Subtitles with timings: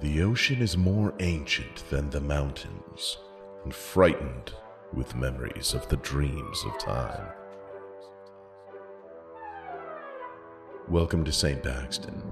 [0.00, 3.18] The ocean is more ancient than the mountains,
[3.64, 4.54] and frightened
[4.94, 7.26] with memories of the dreams of time.
[10.88, 11.62] Welcome to St.
[11.62, 12.22] Paxton,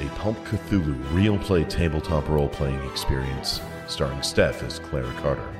[0.00, 5.54] a Pulp Cthulhu real play tabletop role playing experience starring Steph as Clara Carter,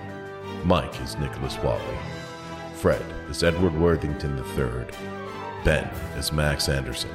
[0.65, 1.99] Mike as Nicholas Watley,
[2.75, 4.87] Fred as Edward Worthington III,
[5.63, 7.13] Ben as Max Anderson,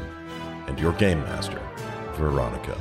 [0.68, 1.62] and your game master,
[2.14, 2.78] Veronica.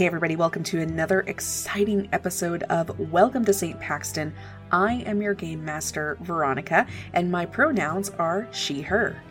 [0.00, 3.78] Hey, everybody, welcome to another exciting episode of Welcome to St.
[3.78, 4.32] Paxton.
[4.72, 9.22] I am your game master, Veronica, and my pronouns are she, her.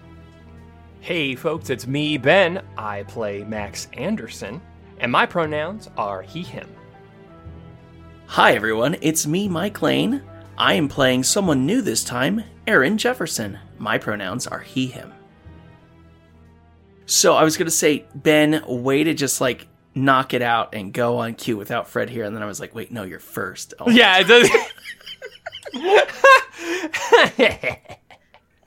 [1.00, 2.62] Hey, folks, it's me, Ben.
[2.78, 4.62] I play Max Anderson,
[5.00, 6.70] and my pronouns are he, him.
[8.28, 8.96] Hi, everyone.
[9.02, 10.22] It's me, Mike Lane.
[10.56, 13.58] I am playing someone new this time, Aaron Jefferson.
[13.80, 15.14] My pronouns are he, him.
[17.08, 20.94] So I was going to say, Ben, way to just like knock it out and
[20.94, 22.24] go on cue without Fred here.
[22.24, 23.74] And then I was like, wait, no, you're first.
[23.80, 23.90] Oh.
[23.90, 24.50] Yeah, it does.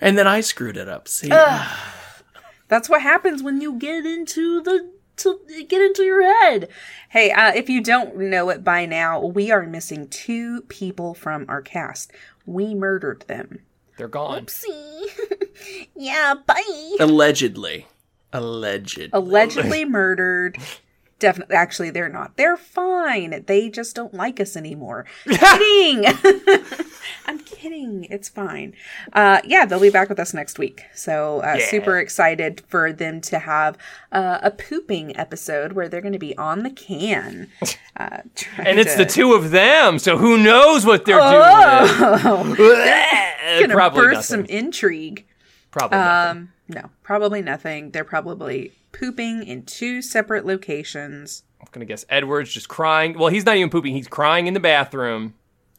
[0.03, 1.06] And then I screwed it up.
[1.06, 1.28] See?
[1.28, 6.69] That's what happens when you get into the to get into your head.
[7.11, 11.47] Hey, uh, if you don't know it by now, we are missing two people from
[11.48, 12.11] our cast.
[12.47, 13.61] We murdered them.
[13.97, 14.47] They're gone.
[14.47, 15.87] Oopsie.
[15.95, 16.97] yeah, bye.
[16.98, 17.87] Allegedly.
[18.33, 19.11] Alleged.
[19.12, 20.59] Allegedly murdered.
[21.23, 21.55] Definitely.
[21.55, 22.37] Actually, they're not.
[22.37, 23.45] They're fine.
[23.47, 25.06] They just don't like us anymore.
[25.28, 26.05] kidding.
[27.27, 28.09] I'm kidding.
[28.11, 28.75] It's fine.
[29.12, 30.83] Uh, yeah, they'll be back with us next week.
[30.97, 31.67] So uh, Yeah.
[31.67, 33.78] super excited for them to have
[34.11, 37.48] uh, a pooping episode where they're going to be on the can.
[37.95, 38.23] Uh,
[38.56, 43.61] And it's to- the two of them, so who knows what they're Oh, doing?
[43.61, 44.47] gonna Probably burst nothing.
[44.47, 45.27] some intrigue.
[45.70, 46.39] Probably nothing.
[46.43, 47.91] Um, no, probably nothing.
[47.91, 51.44] They're probably pooping in two separate locations.
[51.60, 53.19] I'm gonna guess Edward's just crying.
[53.19, 53.94] Well, he's not even pooping.
[53.94, 55.34] He's crying in the bathroom.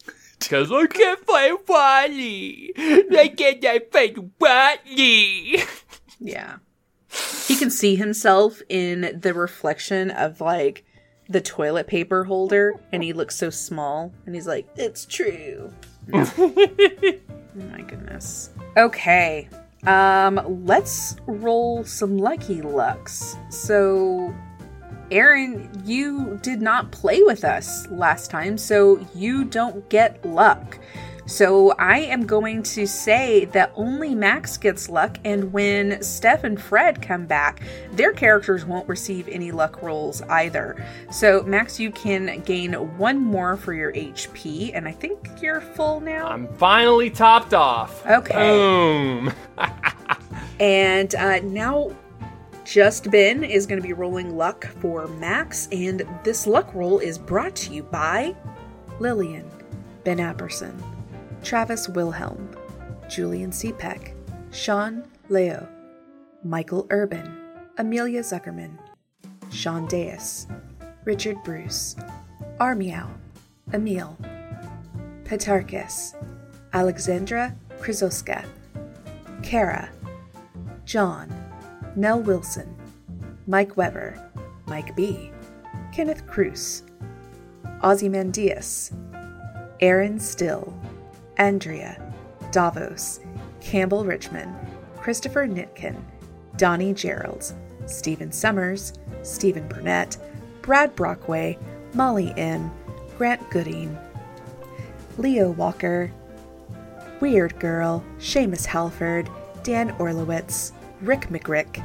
[0.40, 2.74] Because I can't find Wally.
[2.76, 5.64] I can't find Wally.
[6.20, 6.56] Yeah.
[7.48, 10.84] He can see himself in the reflection of like
[11.30, 15.72] the toilet paper holder and he looks so small and he's like, it's true.
[16.08, 16.26] No.
[16.38, 17.30] oh
[17.72, 18.50] my goodness.
[18.76, 19.48] Okay.
[19.86, 23.36] Um, let's roll some lucky lucks.
[23.50, 24.34] So
[25.12, 30.80] Aaron, you did not play with us last time, so you don't get luck.
[31.26, 36.62] So I am going to say that only Max gets luck, and when Steph and
[36.62, 37.62] Fred come back,
[37.94, 40.86] their characters won't receive any luck rolls either.
[41.12, 46.02] So Max, you can gain one more for your HP, and I think you're full
[46.02, 46.28] now.
[46.28, 48.06] I'm finally topped off.
[48.06, 48.34] Okay.
[48.34, 49.34] Boom.
[50.60, 51.92] And uh, now,
[52.64, 57.18] Just Ben is going to be rolling luck for Max, and this luck roll is
[57.18, 58.34] brought to you by
[59.00, 59.50] Lillian,
[60.06, 60.74] Ben Apperson,
[61.44, 62.50] Travis Wilhelm,
[63.10, 64.14] Julian Seepeck,
[64.52, 65.68] Sean Leo,
[66.44, 67.38] Michael Urban,
[67.78, 68.78] Amelia Zuckerman,
[69.52, 70.48] Sean Deus,
[71.04, 71.98] Richard Bruce,
[72.60, 73.10] Armiao,
[73.74, 74.18] Emil,
[75.26, 76.16] Petarchus,
[76.72, 78.46] Alexandra Krizoska,
[79.42, 79.90] Kara,
[80.86, 81.30] John,
[81.98, 82.74] Mel Wilson,
[83.48, 84.18] Mike Weber,
[84.68, 85.30] Mike B,
[85.92, 86.84] Kenneth Cruz,
[87.84, 88.94] Ozymandias,
[89.82, 90.74] Aaron Still,
[91.38, 92.14] Andrea,
[92.52, 93.20] Davos,
[93.62, 94.56] Campbell Richmond,
[94.98, 95.96] Christopher Nitkin,
[96.58, 97.54] Donnie Gerald,
[97.86, 100.18] Stephen Summers, Stephen Burnett,
[100.62, 101.58] Brad Brockway,
[101.94, 102.72] Molly M,
[103.18, 103.98] Grant Gooding,
[105.18, 106.12] Leo Walker,
[107.20, 109.30] Weird Girl, Seamus Halford,
[109.64, 110.72] Dan Orlowitz,
[111.02, 111.84] Rick McRick,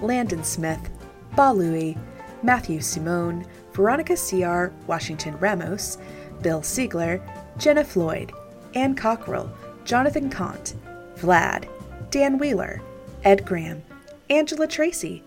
[0.00, 0.90] Landon Smith,
[1.34, 1.98] Balui,
[2.42, 5.98] Matthew Simone, Veronica C.R., Washington Ramos,
[6.42, 7.20] Bill Siegler,
[7.58, 8.32] Jenna Floyd,
[8.74, 9.50] Ann Cockrell,
[9.84, 10.74] Jonathan Kant,
[11.16, 11.68] Vlad,
[12.10, 12.80] Dan Wheeler,
[13.24, 13.82] Ed Graham,
[14.30, 15.22] Angela Tracy,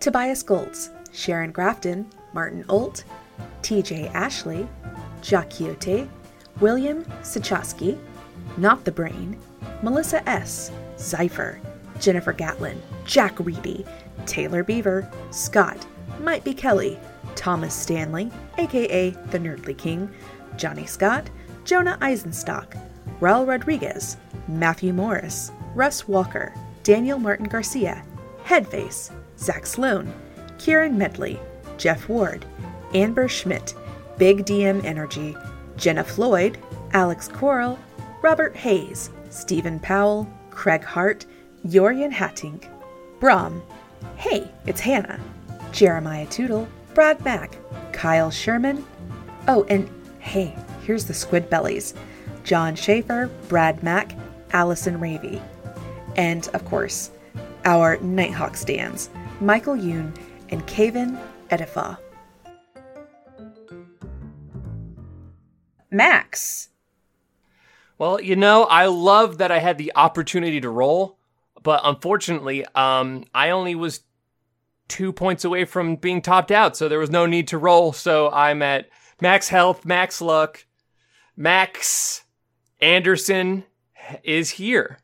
[0.00, 3.04] Tobias Goltz, Sharon Grafton, Martin Olt,
[3.62, 4.66] TJ Ashley,
[5.22, 6.08] Jacques Quixote,
[6.60, 7.98] William Sichowski,
[8.56, 9.38] Not the Brain,
[9.82, 11.58] Melissa S., Zypher,
[12.00, 13.84] Jennifer Gatlin, Jack Reedy,
[14.24, 15.86] Taylor Beaver, Scott,
[16.20, 16.98] Might Be Kelly,
[17.34, 20.10] Thomas Stanley, aka the Nerdly King,
[20.56, 21.28] Johnny Scott,
[21.64, 22.78] Jonah Eisenstock,
[23.20, 24.16] Raul Rodriguez,
[24.48, 28.02] Matthew Morris, Russ Walker, Daniel Martin Garcia,
[28.44, 30.12] Headface, Zach Sloan,
[30.58, 31.38] Kieran Medley,
[31.78, 32.44] Jeff Ward,
[32.94, 33.74] Amber Schmidt,
[34.18, 35.36] Big DM Energy,
[35.76, 36.58] Jenna Floyd,
[36.92, 37.78] Alex Coral,
[38.22, 41.26] Robert Hayes, Stephen Powell, Craig Hart,
[41.66, 42.68] Yorian Hattink,
[43.20, 43.62] Brom,
[44.16, 45.20] Hey, it's Hannah,
[45.72, 47.58] Jeremiah Tootle, Brad Mack,
[47.92, 48.84] Kyle Sherman.
[49.48, 49.88] Oh, and
[50.20, 51.94] hey, here's the Squid Bellies
[52.46, 54.12] John Schaefer, Brad Mack,
[54.52, 55.42] Allison Ravy.
[56.14, 57.10] And, of course,
[57.64, 59.10] our Nighthawk stands,
[59.40, 60.16] Michael Yoon
[60.50, 61.20] and Kaven
[61.50, 61.98] Edifa.
[65.90, 66.68] Max.
[67.98, 71.18] Well, you know, I love that I had the opportunity to roll,
[71.64, 74.02] but unfortunately, um, I only was
[74.86, 77.92] two points away from being topped out, so there was no need to roll.
[77.92, 78.88] So I'm at
[79.20, 80.64] max health, max luck.
[81.36, 82.22] Max
[82.80, 83.64] Anderson
[84.22, 84.98] is here.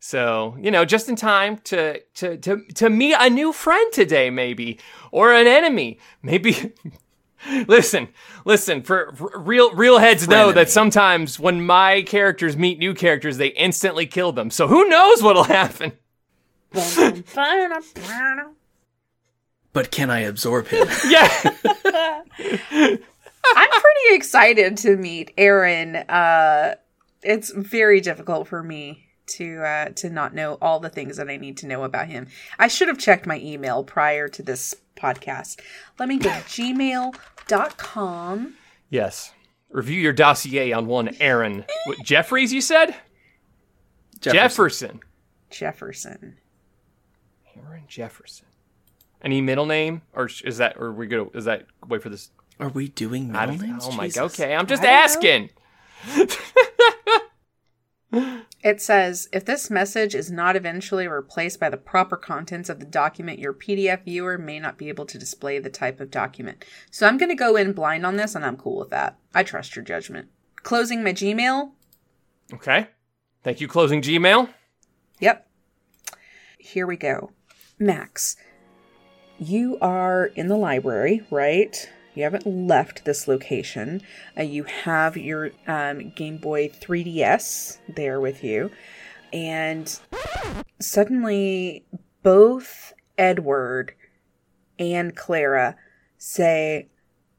[0.00, 4.30] So, you know, just in time to to to to meet a new friend today
[4.30, 4.78] maybe
[5.12, 5.98] or an enemy.
[6.22, 6.72] Maybe
[7.66, 8.08] Listen,
[8.44, 10.54] listen, for, for real real heads know Frenemy.
[10.54, 14.50] that sometimes when my characters meet new characters, they instantly kill them.
[14.50, 15.92] So who knows what'll happen?
[19.72, 20.86] But can I absorb him?
[21.08, 21.28] Yeah.
[23.54, 25.96] I'm pretty excited to meet Aaron.
[25.96, 26.76] Uh,
[27.22, 31.36] it's very difficult for me to uh, to not know all the things that I
[31.36, 32.26] need to know about him.
[32.58, 35.60] I should have checked my email prior to this podcast.
[35.98, 36.36] Let me go to
[37.48, 38.54] gmail.com.
[38.90, 39.32] yes.
[39.70, 41.64] Review your dossier on one Aaron.
[41.86, 42.94] What, Jeffries, you said?
[44.20, 45.00] Jefferson.
[45.48, 46.36] Jefferson.
[47.56, 48.46] Aaron Jefferson.
[49.22, 52.28] Any middle name, or is that, or are we gonna, is that wait for this?
[52.60, 53.86] Are we doing I middle names?
[53.88, 54.18] oh my Jesus.
[54.18, 54.24] god.
[54.44, 55.00] Okay, I'm just I don't know.
[55.00, 55.50] asking.
[58.62, 62.86] It says if this message is not eventually replaced by the proper contents of the
[62.86, 66.64] document, your PDF viewer may not be able to display the type of document.
[66.90, 69.18] So I'm going to go in blind on this, and I'm cool with that.
[69.34, 70.28] I trust your judgment.
[70.62, 71.72] Closing my Gmail.
[72.54, 72.86] Okay.
[73.42, 73.66] Thank you.
[73.66, 74.48] Closing Gmail.
[75.18, 75.48] Yep.
[76.58, 77.32] Here we go.
[77.80, 78.36] Max,
[79.38, 81.90] you are in the library, right?
[82.14, 84.02] You haven't left this location.
[84.38, 88.70] Uh, you have your um, Game Boy 3DS there with you.
[89.32, 89.98] And
[90.78, 91.86] suddenly,
[92.22, 93.94] both Edward
[94.78, 95.76] and Clara
[96.18, 96.88] say,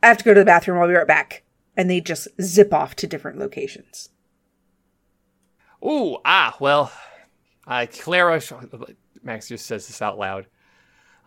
[0.01, 0.79] I have to go to the bathroom.
[0.79, 1.43] I'll be right back.
[1.77, 4.09] And they just zip off to different locations.
[5.85, 6.91] Ooh, ah, well,
[7.67, 8.41] uh, Clara,
[9.21, 10.47] Max just says this out loud.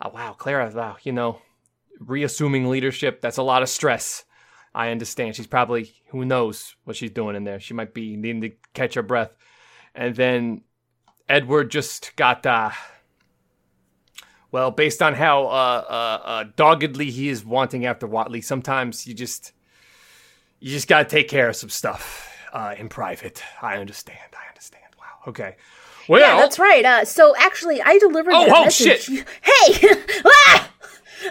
[0.01, 1.41] Oh, wow, Clara, wow, you know,
[1.99, 4.23] reassuming leadership, that's a lot of stress.
[4.75, 5.35] I understand.
[5.35, 7.59] She's probably, who knows what she's doing in there.
[7.59, 9.31] She might be needing to catch her breath.
[9.95, 10.61] And then
[11.27, 12.69] Edward just got, uh,
[14.51, 19.13] well, based on how uh, uh, uh, doggedly he is wanting after Watley, sometimes you
[19.13, 19.51] just,
[20.59, 23.41] you just got to take care of some stuff uh, in private.
[23.61, 24.19] I understand.
[24.33, 24.83] I understand.
[24.99, 25.29] Wow.
[25.29, 25.55] Okay.
[26.07, 26.85] Well, Yeah, that's right.
[26.85, 29.03] Uh, so actually, I delivered Oh, that oh, message.
[29.05, 29.27] shit.
[29.41, 29.95] Hey!
[30.25, 30.71] ah!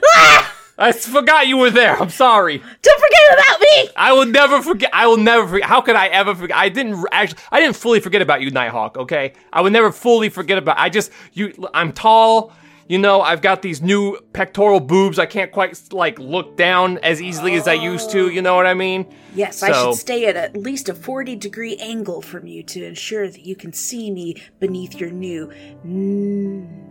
[0.04, 0.55] Ah!
[0.78, 1.96] I forgot you were there.
[2.00, 2.58] I'm sorry.
[2.58, 3.88] Don't forget about me!
[3.96, 4.90] I will never forget.
[4.92, 5.68] I will never forget.
[5.68, 6.56] How could I ever forget?
[6.56, 7.38] I didn't actually.
[7.50, 8.96] I didn't fully forget about you, Nighthawk.
[8.98, 10.78] Okay, I would never fully forget about.
[10.78, 11.68] I just you.
[11.72, 12.52] I'm tall.
[12.88, 15.18] You know, I've got these new pectoral boobs.
[15.18, 18.30] I can't quite like look down as easily as I used to.
[18.30, 19.12] You know what I mean?
[19.34, 23.28] Yes, I should stay at at least a 40 degree angle from you to ensure
[23.28, 25.50] that you can see me beneath your new
[25.84, 26.86] mm,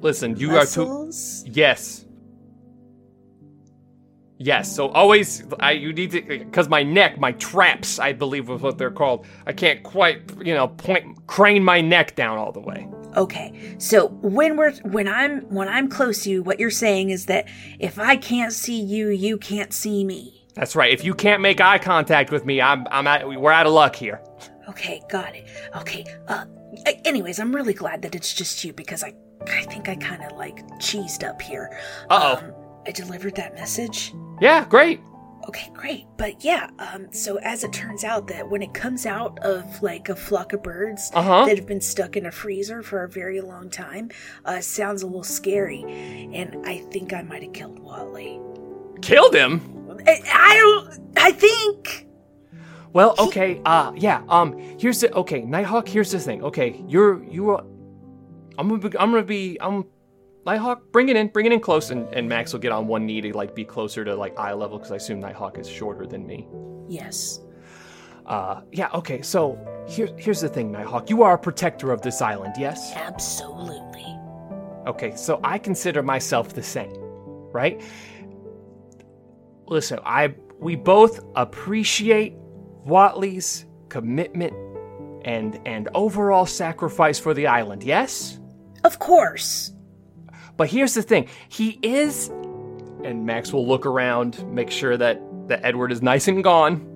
[0.00, 1.12] Listen, you are too.
[1.44, 2.06] Yes.
[4.42, 8.62] Yes, so always I you need to because my neck, my traps, I believe was
[8.62, 9.26] what they're called.
[9.46, 12.88] I can't quite, you know, point crane my neck down all the way.
[13.18, 17.26] Okay, so when we're when I'm when I'm close to you, what you're saying is
[17.26, 20.46] that if I can't see you, you can't see me.
[20.54, 20.90] That's right.
[20.90, 23.94] If you can't make eye contact with me, I'm I'm at we're out of luck
[23.94, 24.22] here.
[24.70, 25.48] Okay, got it.
[25.76, 26.46] Okay, uh,
[27.04, 29.12] anyways, I'm really glad that it's just you because I
[29.46, 31.78] I think I kind of like cheesed up here.
[32.08, 32.36] Uh-oh.
[32.38, 32.54] Um,
[32.86, 34.14] I delivered that message.
[34.40, 35.00] Yeah, great.
[35.48, 36.06] Okay, great.
[36.16, 40.08] But yeah, um, so as it turns out that when it comes out of like
[40.08, 41.46] a flock of birds Uh-huh.
[41.46, 44.10] that have been stuck in a freezer for a very long time,
[44.44, 45.82] uh, sounds a little scary,
[46.34, 48.38] and I think I might have killed Watley.
[49.02, 49.60] Killed him.
[50.06, 51.00] I, I don't.
[51.16, 52.06] I think.
[52.92, 53.60] Well, okay.
[53.64, 54.22] Uh yeah.
[54.28, 56.42] Um here's the okay, Nighthawk, here's the thing.
[56.44, 57.64] Okay, you're you are
[58.58, 59.84] I'm gonna be, I'm gonna be I'm
[60.46, 63.04] Nighthawk, bring it in, bring it in close, and, and Max will get on one
[63.04, 66.06] knee to like be closer to like eye level because I assume Nighthawk is shorter
[66.06, 66.48] than me.
[66.88, 67.40] Yes.
[68.26, 71.10] Uh, yeah, okay, so here, here's the thing, Nighthawk.
[71.10, 72.92] You are a protector of this island, yes?
[72.94, 74.06] Absolutely.
[74.86, 76.92] Okay, so I consider myself the same,
[77.52, 77.82] right?
[79.66, 82.34] Listen, I we both appreciate
[82.84, 84.52] Watley's commitment
[85.24, 87.82] and and overall sacrifice for the island.
[87.82, 88.40] Yes.
[88.84, 89.69] Of course.
[90.60, 92.28] But here's the thing: he is,
[93.02, 96.86] and Max will look around, make sure that that Edward is nice and gone.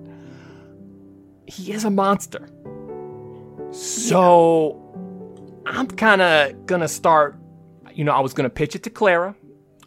[1.47, 2.47] He is a monster.
[3.71, 4.79] So
[5.65, 7.39] I'm kind of gonna start.
[7.91, 9.35] You know, I was gonna pitch it to Clara,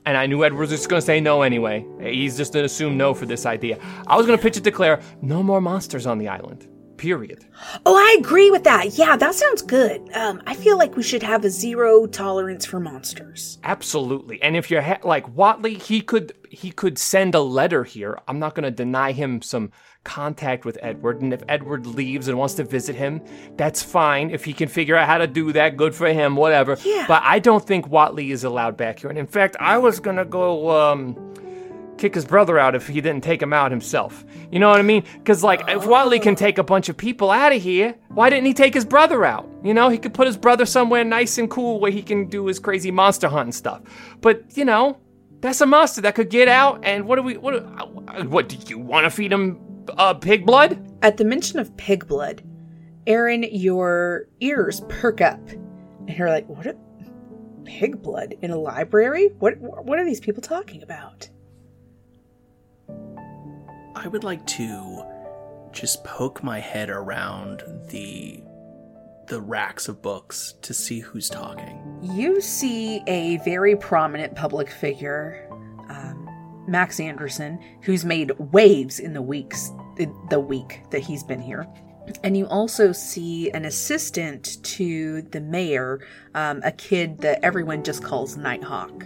[0.04, 1.86] and I knew Edward was just gonna say no anyway.
[2.00, 3.78] He's just gonna assume no for this idea.
[4.08, 5.00] I was gonna pitch it to Clara.
[5.22, 6.66] No more monsters on the island.
[6.98, 7.46] Period.
[7.86, 8.98] Oh, I agree with that.
[8.98, 10.10] Yeah, that sounds good.
[10.14, 13.58] Um, I feel like we should have a zero tolerance for monsters.
[13.62, 14.42] Absolutely.
[14.42, 18.18] And if you're ha- like Watley, he could he could send a letter here.
[18.26, 19.70] I'm not going to deny him some
[20.02, 23.20] contact with Edward, and if Edward leaves and wants to visit him,
[23.56, 24.30] that's fine.
[24.30, 26.34] If he can figure out how to do that, good for him.
[26.34, 26.76] Whatever.
[26.84, 27.04] Yeah.
[27.06, 29.10] But I don't think Watley is allowed back here.
[29.10, 31.34] And in fact, I was gonna go um,
[31.98, 34.24] kick his brother out if he didn't take him out himself.
[34.50, 35.04] You know what I mean?
[35.18, 38.46] Because like, if Watley can take a bunch of people out of here, why didn't
[38.46, 39.48] he take his brother out?
[39.62, 42.46] You know, he could put his brother somewhere nice and cool where he can do
[42.46, 43.82] his crazy monster hunt and stuff.
[44.20, 44.98] But you know,
[45.40, 46.80] that's a monster that could get out.
[46.84, 47.36] And what do we?
[47.36, 47.54] What?
[47.54, 49.60] uh, What do you want to feed him?
[49.96, 50.84] Uh, pig blood?
[51.02, 52.42] At the mention of pig blood,
[53.06, 56.76] Aaron, your ears perk up, and you're like, "What?
[57.64, 59.28] Pig blood in a library?
[59.38, 59.56] What?
[59.58, 61.28] What are these people talking about?"
[63.98, 65.02] I would like to
[65.72, 68.40] just poke my head around the
[69.26, 71.98] the racks of books to see who's talking.
[72.00, 75.46] You see a very prominent public figure,
[75.90, 79.70] um, Max Anderson, who's made waves in the weeks
[80.30, 81.66] the week that he's been here.
[82.22, 88.04] And you also see an assistant to the mayor, um, a kid that everyone just
[88.04, 89.04] calls Nighthawk.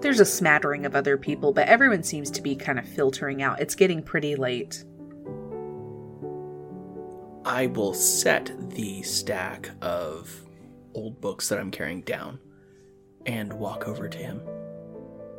[0.00, 3.60] There's a smattering of other people, but everyone seems to be kind of filtering out.
[3.60, 4.84] It's getting pretty late.
[7.44, 10.30] I will set the stack of
[10.94, 12.38] old books that I'm carrying down
[13.26, 14.40] and walk over to him.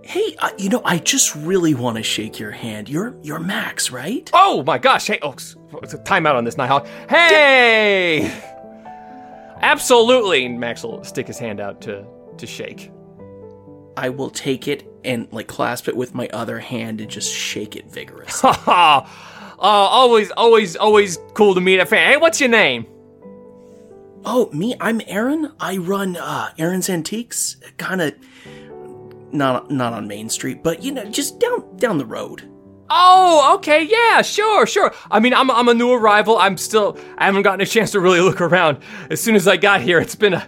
[0.01, 2.89] Hey, uh, you know, I just really want to shake your hand.
[2.89, 4.29] You're you're Max, right?
[4.33, 5.07] Oh my gosh!
[5.07, 5.55] Hey, oh, s-
[6.05, 6.87] time out on this, Nighthawk.
[7.09, 8.31] Hey!
[9.61, 10.45] Absolutely.
[10.45, 12.05] And Max will stick his hand out to
[12.37, 12.91] to shake.
[13.99, 17.75] I will take it and like clasp it with my other hand and just shake
[17.75, 18.49] it vigorously.
[18.49, 19.05] Haha.
[19.59, 22.13] uh, always, always, always cool to meet a fan.
[22.13, 22.85] Hey, what's your name?
[24.25, 25.51] oh, me, I'm Aaron.
[25.59, 28.13] I run uh Aaron's Antiques, kind of
[29.31, 32.43] not not on Main Street, but you know, just down down the road.
[32.91, 34.93] Oh, okay, yeah, sure, sure.
[35.11, 36.37] I mean, I'm I'm a new arrival.
[36.37, 38.79] I'm still I haven't gotten a chance to really look around.
[39.09, 40.47] As soon as I got here, it's been a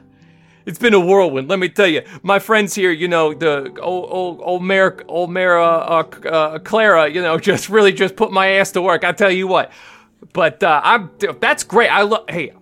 [0.65, 1.49] it's been a whirlwind.
[1.49, 5.31] Let me tell you, my friends here, you know, the old old old Mayor old
[5.31, 9.03] Mayor uh, uh, uh, Clara, you know, just really just put my ass to work.
[9.03, 9.71] I tell you what.
[10.33, 11.89] But uh, I'm that's great.
[11.89, 12.25] I love.
[12.29, 12.53] Hey,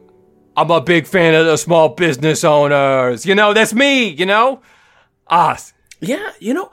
[0.56, 3.26] I'm a big fan of the small business owners.
[3.26, 4.10] You know, that's me.
[4.10, 4.62] You know,
[5.28, 5.74] us.
[6.02, 6.72] Yeah, you know,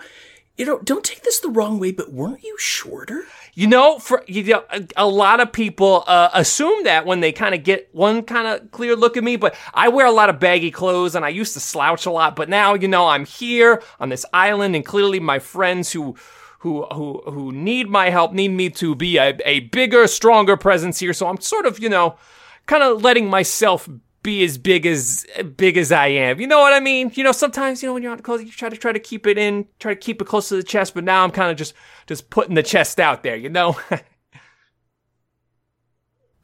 [0.57, 3.25] you know, don't take this the wrong way, but weren't you shorter?
[3.59, 7.33] You know, for you know, a, a lot of people uh, assume that when they
[7.33, 10.29] kind of get one kind of clear look at me, but I wear a lot
[10.29, 13.25] of baggy clothes and I used to slouch a lot, but now you know I'm
[13.25, 16.15] here on this island, and clearly my friends who.
[16.61, 20.99] Who, who who need my help need me to be a, a bigger, stronger presence
[20.99, 21.13] here.
[21.13, 22.17] So I'm sort of, you know,
[22.65, 23.89] kind of letting myself
[24.27, 25.25] be as big as
[25.57, 26.41] big as I am.
[26.41, 27.13] You know what I mean?
[27.15, 29.25] You know, sometimes you know when you're on close, you try to try to keep
[29.25, 30.95] it in, try to keep it close to the chest.
[30.95, 31.75] But now I'm kind of just
[32.09, 33.37] just putting the chest out there.
[33.37, 33.79] You know?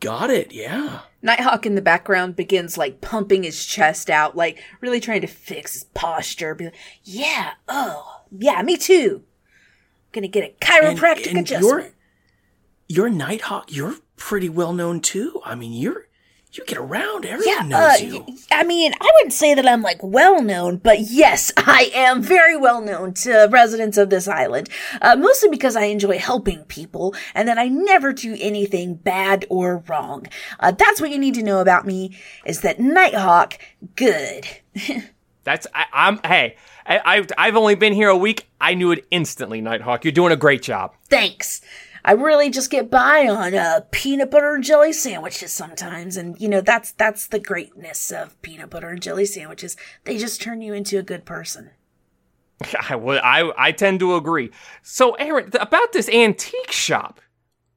[0.00, 1.00] Got it, yeah.
[1.22, 5.74] Nighthawk in the background begins like pumping his chest out, like really trying to fix
[5.74, 6.54] his posture.
[6.54, 9.24] Be like, Yeah, oh, yeah, me too.
[10.12, 11.94] Gonna get a chiropractic and adjustment.
[12.88, 13.72] You're, you're Nighthawk.
[13.72, 15.40] You're pretty well known too.
[15.44, 16.06] I mean, you're
[16.58, 17.24] you get around.
[17.24, 18.24] Everyone Yeah, knows uh, you.
[18.28, 22.22] y- I mean, I wouldn't say that I'm like well known, but yes, I am
[22.22, 24.68] very well known to residents of this island.
[25.00, 29.82] Uh, mostly because I enjoy helping people and that I never do anything bad or
[29.88, 30.26] wrong.
[30.60, 33.58] Uh, that's what you need to know about me is that Nighthawk,
[33.96, 34.46] good.
[35.44, 36.20] That's I, I'm.
[36.24, 36.54] Hey,
[36.86, 38.48] I, I've I've only been here a week.
[38.60, 40.04] I knew it instantly, Nighthawk.
[40.04, 40.94] You're doing a great job.
[41.08, 41.60] Thanks.
[42.04, 46.48] I really just get by on uh, peanut butter and jelly sandwiches sometimes, and you
[46.48, 49.76] know that's that's the greatness of peanut butter and jelly sandwiches.
[50.04, 51.70] They just turn you into a good person.
[52.90, 53.20] I would.
[53.22, 54.50] I I tend to agree.
[54.82, 57.20] So, Aaron, th- about this antique shop,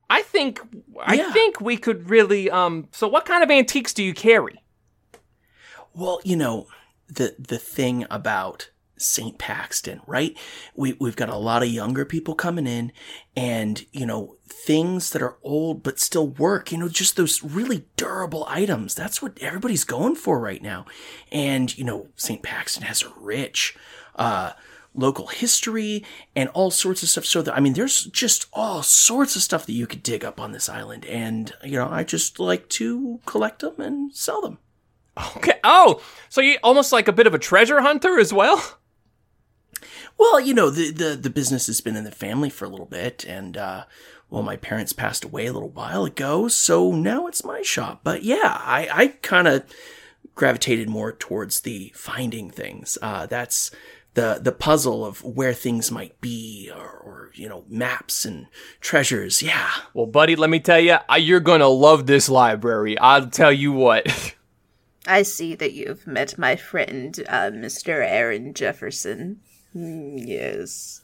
[0.10, 0.60] I think
[1.06, 1.32] I Yeah.
[1.32, 2.50] think we could really.
[2.50, 2.88] Um.
[2.92, 4.64] So, what kind of antiques do you carry?
[5.94, 6.68] Well, you know,
[7.08, 8.70] the the thing about
[9.06, 9.38] St.
[9.38, 10.38] Paxton, right?
[10.76, 12.92] We, we've got a lot of younger people coming in
[13.36, 17.86] and, you know, things that are old but still work, you know, just those really
[17.98, 18.96] durable items.
[18.96, 20.86] That's what everybody's going for right now.
[21.32, 22.42] And, you know, St.
[22.42, 23.76] Paxton has a rich,
[24.16, 24.54] uh,
[24.96, 26.04] local history
[26.36, 27.26] and all sorts of stuff.
[27.26, 30.40] So that, I mean, there's just all sorts of stuff that you could dig up
[30.40, 31.06] on this island.
[31.06, 34.60] And, you know, I just like to collect them and sell them.
[35.38, 35.60] Okay.
[35.64, 38.80] Oh, so you almost like a bit of a treasure hunter as well?
[40.18, 42.86] Well, you know, the, the, the business has been in the family for a little
[42.86, 43.84] bit, and, uh,
[44.30, 48.02] well, my parents passed away a little while ago, so now it's my shop.
[48.04, 49.64] But yeah, I, I kind of
[50.34, 52.98] gravitated more towards the finding things.
[53.02, 53.72] Uh, that's
[54.14, 58.48] the, the puzzle of where things might be, or, or, you know, maps and
[58.82, 59.44] treasures.
[59.44, 59.70] Yeah.
[59.94, 62.98] Well, buddy, let me tell you, you're gonna love this library.
[62.98, 64.36] I'll tell you what.
[65.08, 68.04] I see that you've met my friend, uh, Mr.
[68.04, 69.42] Aaron Jefferson.
[69.76, 71.02] Mm, yes.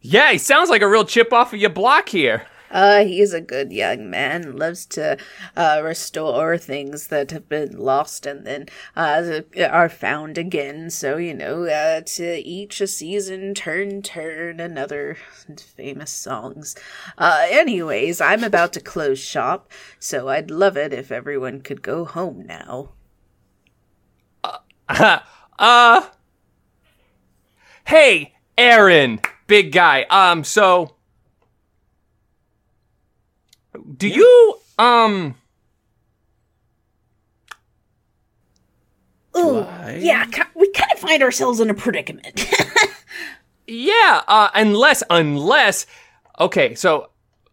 [0.00, 2.46] Yeah, he sounds like a real chip off of your block here.
[2.70, 5.16] Uh, he's a good young man, loves to
[5.56, 9.40] uh, restore things that have been lost and then uh,
[9.70, 10.90] are found again.
[10.90, 15.16] So, you know, uh, to each a season, turn, turn, another
[15.76, 16.76] famous songs.
[17.16, 22.04] Uh, anyways, I'm about to close shop, so I'd love it if everyone could go
[22.04, 22.90] home now.
[24.44, 25.20] Uh,
[25.58, 26.06] uh,
[27.88, 30.02] hey, Aaron, big guy.
[30.10, 30.94] Um, so,
[33.96, 35.34] do you, um,
[39.36, 42.44] Ooh, I- yeah, we kind of find ourselves in a predicament.
[43.66, 45.86] yeah, uh, unless, unless,
[46.38, 47.08] okay, so,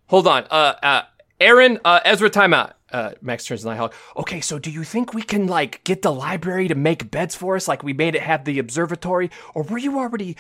[0.08, 1.02] hold on, uh, uh,
[1.40, 2.74] Aaron, uh, Ezra, timeout.
[2.96, 3.94] Uh, Max turns to Nighthawk.
[4.16, 7.58] Okay, so do you think we can, like, get the library to make beds for
[7.58, 9.30] us like we made it have the observatory?
[9.54, 10.38] Or were you already,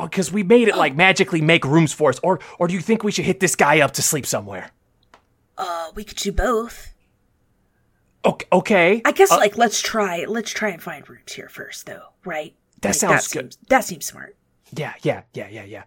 [0.00, 2.20] because we made it, like, magically make rooms for us?
[2.22, 4.70] Or, or do you think we should hit this guy up to sleep somewhere?
[5.58, 6.94] uh, we could do both.
[8.24, 9.02] Okay, okay.
[9.04, 10.26] I guess, like, let's try.
[10.28, 12.10] Let's try and find rooms here first, though.
[12.24, 12.54] Right?
[12.82, 13.52] That Like, sounds good.
[13.54, 14.36] Seems, that seems smart.
[14.72, 15.84] Yeah, yeah, yeah, yeah, yeah.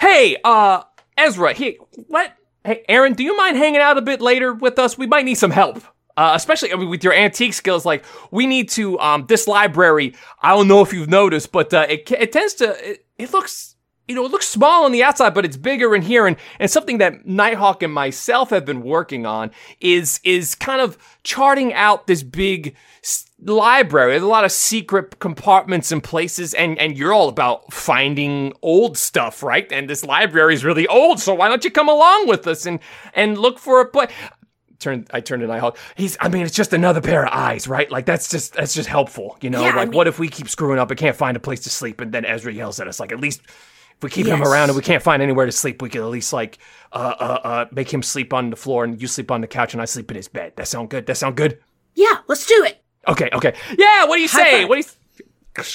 [0.00, 0.82] Hey, uh,
[1.16, 2.32] Ezra, he what?
[2.66, 4.98] Hey, Aaron, do you mind hanging out a bit later with us?
[4.98, 5.76] We might need some help.
[6.16, 8.98] Uh, especially I mean, with your antique skills, like we need to.
[8.98, 10.16] Um, this library.
[10.42, 12.70] I don't know if you've noticed, but uh, it it tends to.
[12.90, 13.75] It, it looks,
[14.08, 16.26] you know, it looks small on the outside, but it's bigger in here.
[16.26, 20.96] And and something that Nighthawk and myself have been working on is is kind of
[21.24, 24.12] charting out this big s- library.
[24.12, 28.96] There's a lot of secret compartments and places, and and you're all about finding old
[28.96, 29.70] stuff, right?
[29.72, 32.78] And this library is really old, so why don't you come along with us and
[33.14, 34.10] and look for a place?
[34.78, 35.78] Turn, I turned to Nighthawk.
[35.96, 37.90] He's, I mean, it's just another pair of eyes, right?
[37.90, 39.62] Like that's just that's just helpful, you know.
[39.62, 41.60] Yeah, I like, mean- what if we keep screwing up and can't find a place
[41.60, 43.00] to sleep, and then Ezra yells at us?
[43.00, 43.40] Like, at least
[43.98, 46.06] if we keep him around and we can't find anywhere to sleep, we could at
[46.08, 46.58] least like
[46.92, 49.72] uh, uh, uh, make him sleep on the floor and you sleep on the couch
[49.72, 50.52] and I sleep in his bed.
[50.56, 51.06] That sound good?
[51.06, 51.58] That sound good?
[51.94, 52.82] Yeah, let's do it.
[53.08, 53.54] Okay, okay.
[53.78, 54.60] Yeah, what do you High say?
[54.62, 54.68] five.
[54.68, 55.72] What do you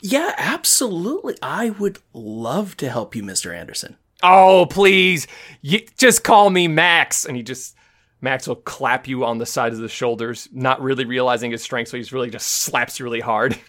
[0.00, 1.36] Yeah, absolutely.
[1.42, 3.54] I would love to help you, Mr.
[3.54, 3.96] Anderson.
[4.22, 5.26] Oh, please.
[5.62, 7.24] You, just call me Max.
[7.24, 7.76] And he just,
[8.20, 11.88] Max will clap you on the side of the shoulders, not really realizing his strength.
[11.88, 13.56] So he's really just slaps you really hard.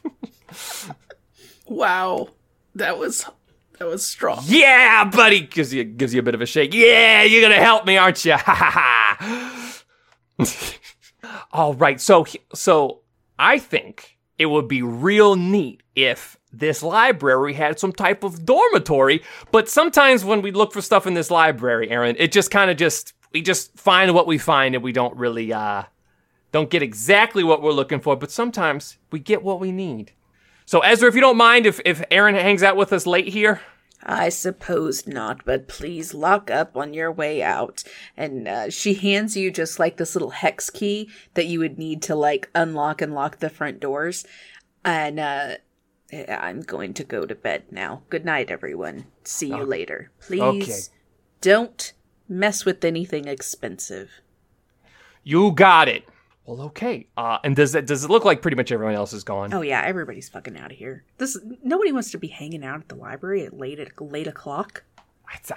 [1.68, 2.28] Wow.
[2.76, 3.26] That was
[3.82, 4.44] that was strong.
[4.46, 5.40] yeah, buddy.
[5.40, 6.72] Gives you, gives you a bit of a shake.
[6.72, 8.34] Yeah, you're to help me, aren't you?
[8.38, 9.74] Ha ha
[10.38, 10.74] ha.
[11.52, 12.00] All right.
[12.00, 13.02] So, so
[13.40, 19.24] I think it would be real neat if this library had some type of dormitory.
[19.52, 22.78] But sometimes when we look for stuff in this library, Aaron, it just kind of
[22.78, 25.84] just we just find what we find and we don't really uh
[26.52, 28.16] don't get exactly what we're looking for.
[28.16, 30.12] But sometimes we get what we need.
[30.66, 33.60] So Ezra, if you don't mind, if if Aaron hangs out with us late here.
[34.04, 37.84] I suppose not, but please lock up on your way out.
[38.18, 42.02] And uh, she hands you just like this little hex key that you would need
[42.04, 44.26] to like unlock and lock the front doors.
[44.84, 45.56] And uh,
[46.28, 48.02] I'm going to go to bed now.
[48.10, 49.06] Good night, everyone.
[49.24, 50.12] See you later.
[50.20, 50.80] Please Okay.
[51.42, 51.94] don't
[52.28, 54.10] mess with anything expensive.
[55.24, 56.04] You got it.
[56.46, 57.08] Well, okay.
[57.16, 59.54] Uh, and does it does it look like pretty much everyone else is gone?
[59.54, 61.04] Oh yeah, everybody's fucking out of here.
[61.18, 64.84] This nobody wants to be hanging out at the library at late at late o'clock.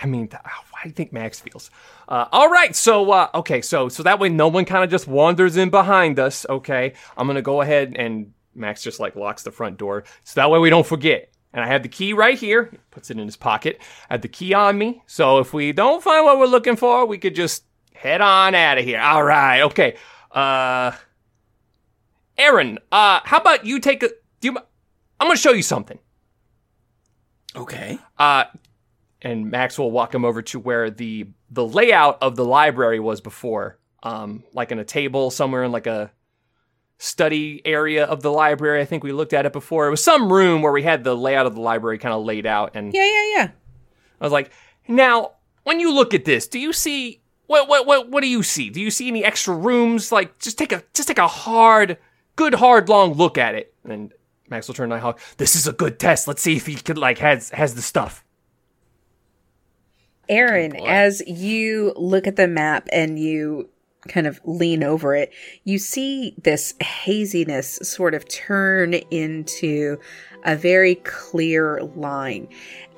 [0.00, 0.38] I mean, do
[0.84, 1.70] you think Max feels?
[2.08, 5.08] Uh, all right, so uh, okay, so so that way no one kind of just
[5.08, 6.46] wanders in behind us.
[6.48, 10.50] Okay, I'm gonna go ahead and Max just like locks the front door, so that
[10.50, 11.30] way we don't forget.
[11.52, 12.68] And I have the key right here.
[12.70, 13.80] He puts it in his pocket.
[14.10, 17.06] I have the key on me, so if we don't find what we're looking for,
[17.06, 19.00] we could just head on out of here.
[19.00, 19.96] All right, okay.
[20.34, 20.92] Uh,
[22.36, 24.08] Aaron, uh, how about you take a?
[24.40, 24.58] Do you?
[25.20, 25.98] I'm gonna show you something.
[27.56, 27.98] Okay.
[28.18, 28.44] Uh,
[29.22, 33.20] and Max will walk him over to where the the layout of the library was
[33.20, 36.10] before, um, like in a table somewhere in like a
[36.98, 38.80] study area of the library.
[38.80, 39.86] I think we looked at it before.
[39.86, 42.44] It was some room where we had the layout of the library kind of laid
[42.46, 43.50] out, and Yeah, yeah, yeah.
[44.20, 44.50] I was like,
[44.88, 48.42] now when you look at this, do you see what what what what do you
[48.42, 48.70] see?
[48.70, 50.10] Do you see any extra rooms?
[50.10, 51.98] Like just take a just take a hard,
[52.36, 53.74] good hard long look at it.
[53.84, 54.12] And
[54.48, 55.20] Max will turn to Nighthawk.
[55.36, 56.26] This is a good test.
[56.28, 58.24] Let's see if he could like has has the stuff.
[60.28, 63.68] Aaron, as you look at the map and you
[64.08, 65.32] kind of lean over it,
[65.64, 69.98] you see this haziness sort of turn into
[70.44, 72.48] a very clear line.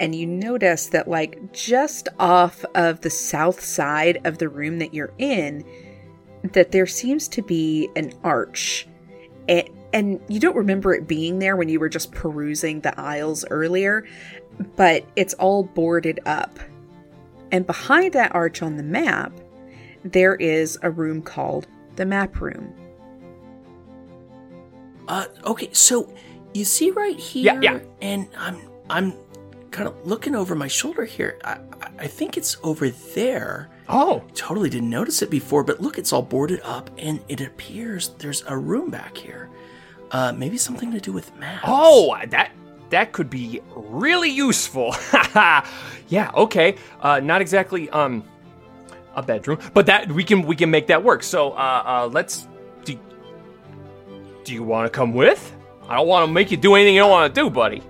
[0.01, 4.93] And you notice that, like, just off of the south side of the room that
[4.93, 5.65] you're in,
[6.53, 8.87] that there seems to be an arch.
[9.49, 13.45] And, and you don't remember it being there when you were just perusing the aisles
[13.51, 14.05] earlier,
[14.75, 16.59] but it's all boarded up.
[17.53, 19.33] And behind that arch on the map,
[20.13, 21.67] there is a room called
[21.97, 22.73] the map room.
[25.09, 26.13] Uh, okay, so
[26.55, 27.81] you see right here, Yeah, yeah.
[28.03, 28.59] and I'm
[28.91, 29.15] I'm
[29.71, 31.39] kind of looking over my shoulder here.
[31.45, 31.59] I I-
[31.99, 33.71] I think it's over there.
[33.89, 38.09] Oh, Totally didn't notice it before, but look, it's all boarded up, and it appears
[38.19, 39.49] there's a room back here.
[40.11, 41.65] Uh, maybe something to do with maps.
[41.67, 42.51] oh, that
[42.91, 44.95] that could be really useful.
[46.09, 46.31] yeah.
[46.35, 46.77] Okay.
[47.01, 48.25] Uh, not exactly um
[49.17, 51.23] a bedroom, but that we can we can make that work.
[51.23, 52.47] So uh, uh let's
[52.85, 52.99] do.
[54.45, 55.55] Do you want to come with?
[55.89, 57.83] I don't want to make you do anything you don't want to do, buddy.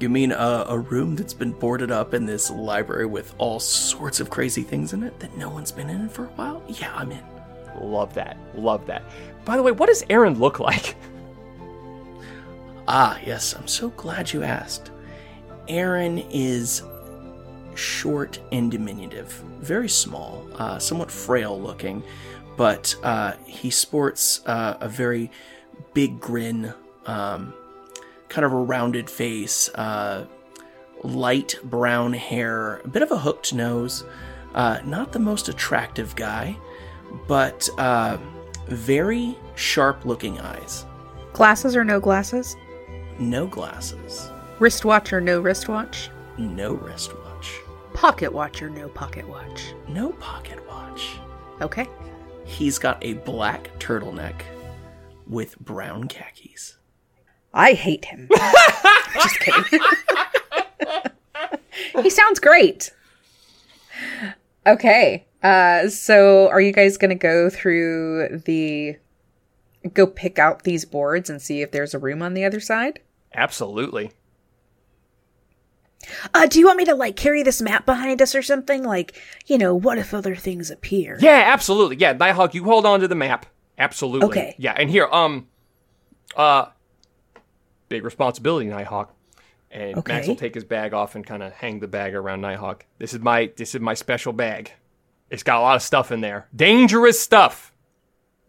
[0.00, 4.20] You mean a, a room that's been boarded up in this library with all sorts
[4.20, 6.62] of crazy things in it that no one's been in for a while?
[6.68, 7.24] Yeah, I'm in.
[7.80, 8.36] Love that.
[8.54, 9.02] Love that.
[9.44, 10.94] By the way, what does Aaron look like?
[12.86, 14.90] Ah, yes, I'm so glad you asked.
[15.68, 16.82] Aaron is
[17.74, 22.02] short and diminutive, very small, uh, somewhat frail looking,
[22.56, 25.30] but uh, he sports uh, a very
[25.92, 26.72] big grin,
[27.06, 27.52] um,
[28.28, 30.26] kind of a rounded face, uh,
[31.02, 34.04] light brown hair, a bit of a hooked nose,
[34.54, 36.56] uh, not the most attractive guy,
[37.26, 38.16] but uh,
[38.68, 40.86] very sharp looking eyes.
[41.32, 42.56] Glasses or no glasses?
[43.18, 44.30] No glasses.
[44.58, 46.10] Wristwatch or no wristwatch?
[46.38, 47.23] No wristwatch.
[47.94, 49.72] Pocket watch or no pocket watch?
[49.88, 51.16] No pocket watch.
[51.60, 51.88] Okay.
[52.44, 54.42] He's got a black turtleneck
[55.26, 56.76] with brown khakis.
[57.54, 58.28] I hate him.
[59.14, 59.80] Just kidding.
[62.02, 62.92] he sounds great.
[64.66, 65.24] Okay.
[65.42, 68.96] Uh so are you guys going to go through the
[69.92, 72.98] go pick out these boards and see if there's a room on the other side?
[73.34, 74.10] Absolutely.
[76.32, 78.82] Uh, do you want me to like carry this map behind us or something?
[78.82, 81.18] Like, you know, what if other things appear?
[81.20, 81.96] Yeah, absolutely.
[81.96, 83.46] Yeah, Nighthawk, you hold on to the map.
[83.78, 84.28] Absolutely.
[84.28, 84.54] Okay.
[84.58, 85.48] Yeah, and here, um,
[86.36, 86.66] uh,
[87.88, 89.14] big responsibility, Nighthawk.
[89.70, 92.86] And Max will take his bag off and kind of hang the bag around Nighthawk.
[92.98, 94.70] This is my this is my special bag.
[95.30, 97.73] It's got a lot of stuff in there, dangerous stuff.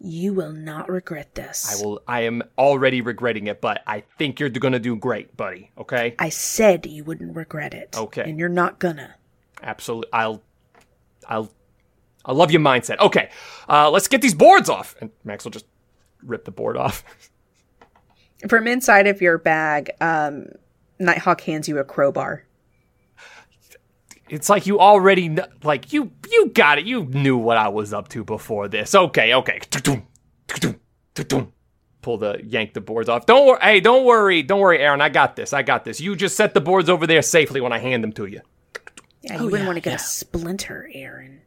[0.05, 1.81] You will not regret this.
[1.81, 2.01] I will.
[2.07, 5.71] I am already regretting it, but I think you're gonna do great, buddy.
[5.79, 6.15] Okay.
[6.19, 7.97] I said you wouldn't regret it.
[7.97, 8.21] Okay.
[8.29, 9.15] And you're not gonna.
[9.63, 10.09] Absolutely.
[10.13, 10.43] I'll.
[11.27, 11.49] I'll.
[12.23, 12.99] I love your mindset.
[12.99, 13.31] Okay.
[13.67, 14.95] Uh, let's get these boards off.
[15.01, 15.65] And Max will just
[16.23, 17.03] rip the board off.
[18.47, 20.49] From inside of your bag, um
[20.99, 22.44] Nighthawk hands you a crowbar.
[24.29, 26.85] It's like you already kn- like you you got it.
[26.85, 28.95] You knew what I was up to before this.
[28.95, 29.59] Okay, okay.
[32.01, 33.25] Pull the yank the boards off.
[33.25, 33.59] Don't worry.
[33.61, 34.43] Hey, don't worry.
[34.43, 35.01] Don't worry, Aaron.
[35.01, 35.53] I got this.
[35.53, 35.99] I got this.
[35.99, 38.41] You just set the boards over there safely when I hand them to you.
[39.21, 39.95] Yeah, you Oh, wouldn't yeah, want to get yeah.
[39.95, 41.41] a splinter, Aaron.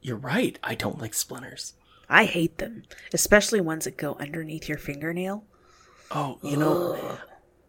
[0.00, 0.58] You're right.
[0.62, 1.74] I don't like splinters.
[2.08, 5.44] I hate them, especially ones that go underneath your fingernail.
[6.10, 7.18] Oh, you know,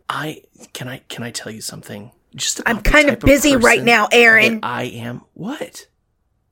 [0.09, 2.11] I can I can I tell you something?
[2.35, 4.59] Just I'm kind of busy right now, Aaron.
[4.63, 5.21] I am.
[5.33, 5.87] What?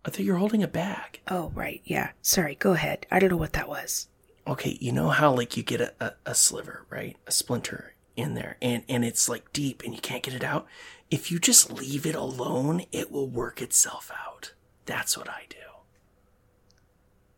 [0.05, 1.21] I thought you were holding a bag.
[1.27, 1.81] Oh, right.
[1.83, 2.11] Yeah.
[2.21, 2.55] Sorry.
[2.55, 3.05] Go ahead.
[3.11, 4.07] I don't know what that was.
[4.47, 7.15] Okay, you know how like you get a, a, a sliver, right?
[7.27, 10.65] A splinter in there, and and it's like deep, and you can't get it out.
[11.11, 14.53] If you just leave it alone, it will work itself out.
[14.85, 15.57] That's what I do.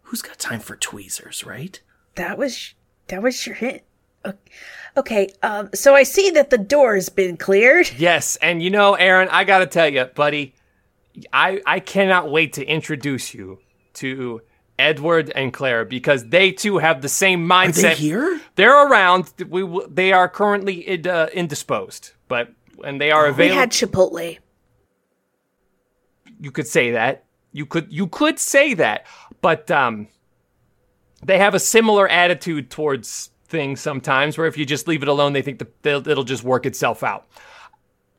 [0.04, 1.82] Who's got time for tweezers, right?
[2.16, 2.74] That was
[3.08, 3.82] that was your hint.
[4.26, 4.34] O-
[4.96, 5.30] Okay.
[5.42, 5.70] Um.
[5.74, 7.90] So I see that the door's been cleared.
[7.98, 10.54] Yes, and you know, Aaron, I gotta tell you, buddy,
[11.32, 13.60] I I cannot wait to introduce you
[13.96, 14.42] to
[14.78, 17.82] Edward and Claire because they too have the same Are mindset.
[17.82, 18.40] they here?
[18.56, 19.34] They're around.
[19.50, 22.52] We they are currently id- uh, indisposed, but
[22.84, 23.56] and they are available.
[23.56, 24.38] We had Chipotle.
[26.40, 27.24] you could say that.
[27.52, 29.06] You could you could say that,
[29.42, 30.08] but um,
[31.24, 34.38] they have a similar attitude towards things sometimes.
[34.38, 37.04] Where if you just leave it alone, they think that they'll- it'll just work itself
[37.04, 37.26] out.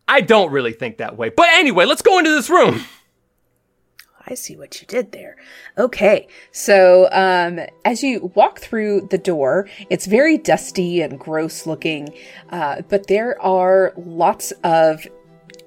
[0.09, 1.29] I don't really think that way.
[1.29, 2.85] But anyway, let's go into this room.
[4.27, 5.37] I see what you did there.
[5.77, 12.09] Okay, so um, as you walk through the door, it's very dusty and gross looking,
[12.49, 15.07] uh, but there are lots of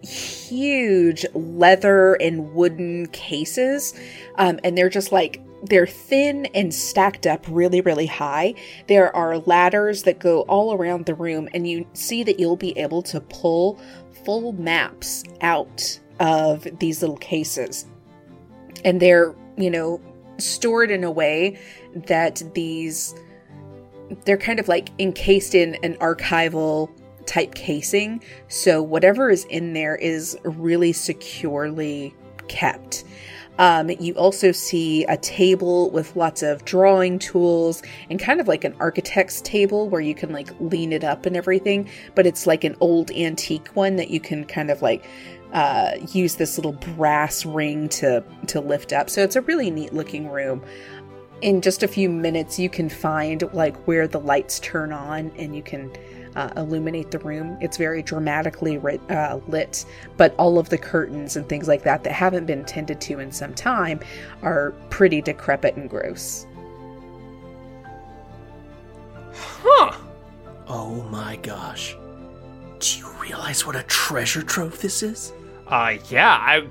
[0.01, 3.93] huge leather and wooden cases,
[4.39, 8.53] um, and they're just like they're thin and stacked up really, really high.
[8.87, 12.77] There are ladders that go all around the room, and you see that you'll be
[12.77, 13.79] able to pull
[14.23, 17.85] full maps out of these little cases.
[18.85, 19.99] And they're you know
[20.37, 21.59] stored in a way
[21.95, 23.15] that these
[24.25, 26.89] they're kind of like encased in an archival
[27.25, 28.23] type casing.
[28.47, 32.15] So whatever is in there is really securely
[32.47, 33.03] kept
[33.57, 38.63] um, you also see a table with lots of drawing tools and kind of like
[38.63, 42.63] an architect's table where you can like lean it up and everything, but it's like
[42.63, 45.05] an old antique one that you can kind of like
[45.53, 49.09] uh, use this little brass ring to to lift up.
[49.09, 50.63] So it's a really neat looking room.
[51.41, 55.55] In just a few minutes, you can find like where the lights turn on, and
[55.55, 55.91] you can
[56.37, 57.57] uh, illuminate the room.
[57.59, 62.03] It's very dramatically rit, uh, lit, but all of the curtains and things like that
[62.03, 63.99] that haven't been tended to in some time
[64.43, 66.45] are pretty decrepit and gross.
[69.33, 69.97] Huh.
[70.67, 71.97] Oh my gosh.
[72.79, 75.33] Do you realize what a treasure trove this is?
[75.65, 76.67] Uh, yeah, I,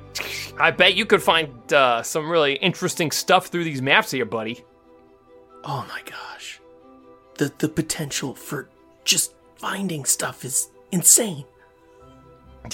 [0.59, 4.65] I bet you could find uh, some really interesting stuff through these maps here, buddy.
[5.65, 6.61] Oh my gosh.
[7.39, 8.71] The the potential for
[9.05, 11.45] just finding stuff is insane.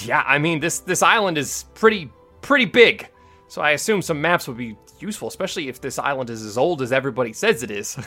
[0.03, 3.09] Yeah, I mean this this island is pretty pretty big,
[3.49, 6.81] so I assume some maps would be useful, especially if this island is as old
[6.81, 7.99] as everybody says it is.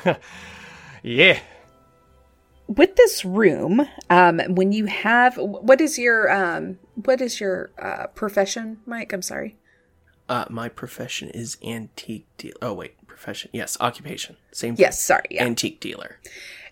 [1.03, 1.39] yeah.
[2.67, 8.07] With this room, um, when you have what is your um, what is your uh,
[8.07, 9.13] profession, Mike?
[9.13, 9.55] I'm sorry.
[10.27, 12.55] Uh my profession is antique dealer.
[12.63, 13.51] Oh wait, profession.
[13.53, 14.37] Yes, occupation.
[14.51, 15.25] Same Yes, sorry.
[15.29, 15.45] Yeah.
[15.45, 16.17] Antique dealer.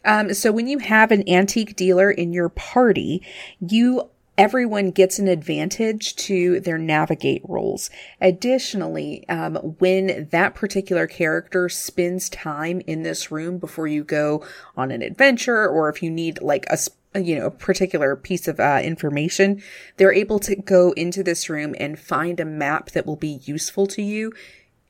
[0.06, 3.26] Um, so when you have an antique dealer in your party,
[3.60, 7.90] you everyone gets an advantage to their navigate rolls.
[8.20, 14.44] Additionally, um, when that particular character spends time in this room before you go
[14.76, 16.78] on an adventure, or if you need like a
[17.20, 19.62] you know a particular piece of uh, information,
[19.98, 23.86] they're able to go into this room and find a map that will be useful
[23.86, 24.34] to you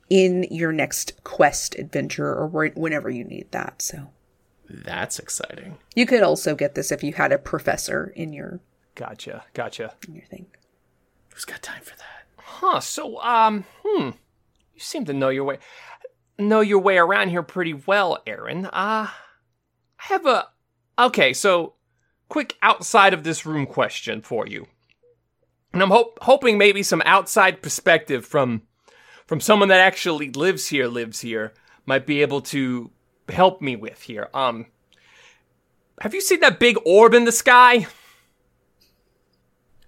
[0.10, 3.82] in your next quest adventure or whenever you need that.
[3.82, 4.10] So.
[4.70, 5.78] That's exciting.
[5.96, 8.60] You could also get this if you had a professor in your
[8.96, 9.94] Gotcha, gotcha.
[10.08, 10.48] in your thing.
[11.34, 12.28] Who's got time for that?
[12.38, 12.80] Huh.
[12.80, 14.10] So, um, hmm.
[14.74, 15.60] You seem to know your way
[16.40, 18.66] know your way around here pretty well, Aaron.
[18.68, 19.12] Uh I
[19.98, 20.48] have a
[20.98, 21.74] Okay, so
[22.30, 24.68] quick outside of this room question for you.
[25.72, 28.64] And I'm hope, hoping maybe some outside perspective from
[29.26, 31.54] from someone that actually lives here lives here
[31.86, 32.92] might be able to
[33.30, 34.30] help me with here.
[34.34, 34.68] Um
[36.02, 37.88] Have you seen that big orb in the sky?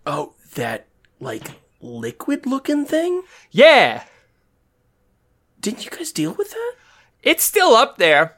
[0.05, 0.87] Oh, that
[1.19, 1.47] like
[1.81, 3.23] liquid looking thing?
[3.51, 4.03] Yeah.
[5.59, 6.73] Didn't you guys deal with that?
[7.23, 8.37] It's still up there.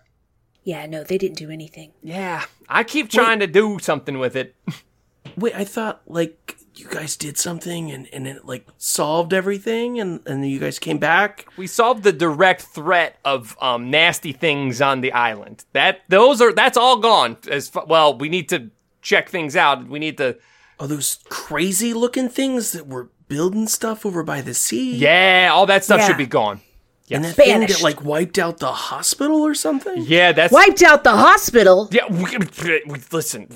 [0.63, 1.93] Yeah, no, they didn't do anything.
[2.03, 4.53] Yeah, I keep trying to do something with it.
[5.37, 10.19] Wait, I thought like you guys did something and, and it like solved everything and,
[10.27, 11.47] and then you guys came back.
[11.57, 15.65] We solved the direct threat of um, nasty things on the island.
[15.73, 17.37] That those are that's all gone.
[17.49, 18.69] As fa- well, we need to
[19.01, 19.87] check things out.
[19.87, 20.37] We need to.
[20.79, 24.95] Oh, those crazy looking things that were building stuff over by the sea.
[24.95, 26.07] Yeah, all that stuff Yeah.
[26.07, 26.61] should be gone.
[27.09, 27.77] And that thing Banished.
[27.77, 30.03] that like wiped out the hospital or something?
[30.05, 31.87] Yeah, that's Wiped out the hospital.
[31.91, 32.37] Yeah, we,
[32.85, 33.47] we, listen,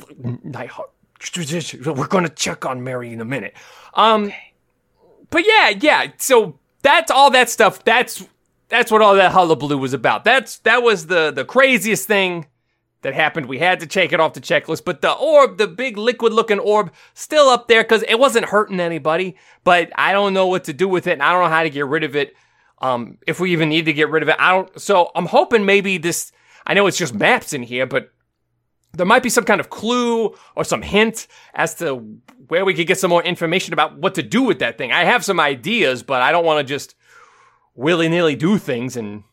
[0.43, 0.93] Nighthawk.
[1.86, 3.55] We're going to check on Mary in a minute.
[3.93, 4.31] Um,
[5.29, 6.12] but yeah, yeah.
[6.17, 7.84] So that's all that stuff.
[7.84, 8.25] That's
[8.69, 10.23] that's what all that hullabaloo was about.
[10.23, 12.47] That's that was the the craziest thing
[13.01, 13.47] that happened.
[13.47, 14.86] We had to take it off the checklist.
[14.86, 18.79] But the orb, the big liquid looking orb, still up there because it wasn't hurting
[18.79, 19.36] anybody.
[19.63, 21.69] But I don't know what to do with it, and I don't know how to
[21.69, 22.36] get rid of it.
[22.79, 24.81] Um, if we even need to get rid of it, I don't.
[24.81, 26.31] So I'm hoping maybe this.
[26.65, 28.12] I know it's just maps in here, but
[28.93, 31.95] there might be some kind of clue or some hint as to
[32.47, 34.91] where we could get some more information about what to do with that thing.
[34.91, 36.95] I have some ideas, but I don't want to just
[37.75, 39.23] willy nilly do things and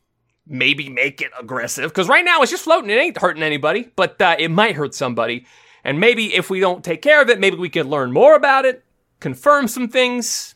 [0.47, 2.90] maybe make it aggressive because right now it's just floating.
[2.90, 5.47] It ain't hurting anybody, but uh, it might hurt somebody.
[5.85, 8.64] And maybe if we don't take care of it, maybe we can learn more about
[8.64, 8.85] it,
[9.21, 10.55] confirm some things.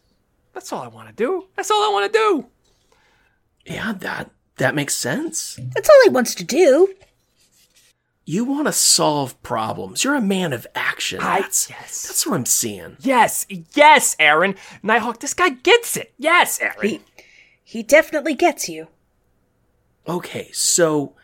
[0.53, 1.49] That's all I want to do.
[1.57, 2.47] That's all I want to do.
[3.65, 5.59] Yeah, that that makes sense.
[5.75, 6.95] That's all he wants to do.
[8.25, 10.05] You want to solve problems.
[10.05, 11.21] You're a man of action.
[11.21, 12.07] I- That's yes.
[12.07, 12.97] that's what I'm seeing.
[13.01, 14.55] Yes, yes, Aaron.
[14.83, 16.13] Nighthawk, this guy gets it.
[16.19, 16.77] Yes, Aaron.
[16.83, 17.01] He,
[17.65, 18.89] he definitely gets you.
[20.07, 21.15] Okay, so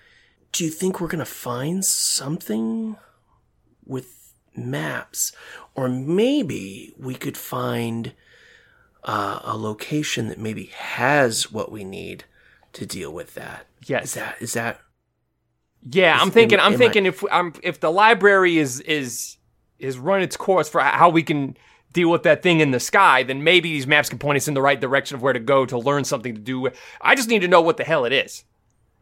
[0.53, 2.97] do you think we're gonna find something
[3.87, 5.33] with maps,
[5.77, 8.13] or maybe we could find
[9.05, 12.25] uh, a location that maybe has what we need
[12.73, 13.67] to deal with that?
[13.87, 14.05] Yes.
[14.07, 14.81] Is that is that
[15.91, 16.59] Yeah, I'm thinking.
[16.59, 19.37] am- I'm am thinking if um, if the library is is
[19.79, 21.57] is run its course for how we can
[21.93, 24.55] deal with that thing in the sky, then maybe these maps can point us in
[24.55, 26.69] the right direction of where to go to learn something to do.
[27.01, 28.45] I just need to know what the hell it is,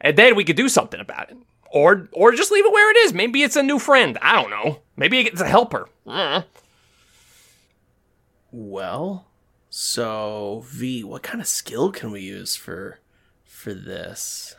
[0.00, 1.38] and then we could do something about it,
[1.70, 3.12] or or just leave it where it is.
[3.12, 4.18] Maybe it's a new friend.
[4.20, 4.80] I don't know.
[4.96, 5.88] Maybe it's a helper.
[6.06, 6.42] Uh,
[8.52, 9.26] well?
[9.68, 13.00] So V, what kind of skill can we use for
[13.44, 14.56] for this?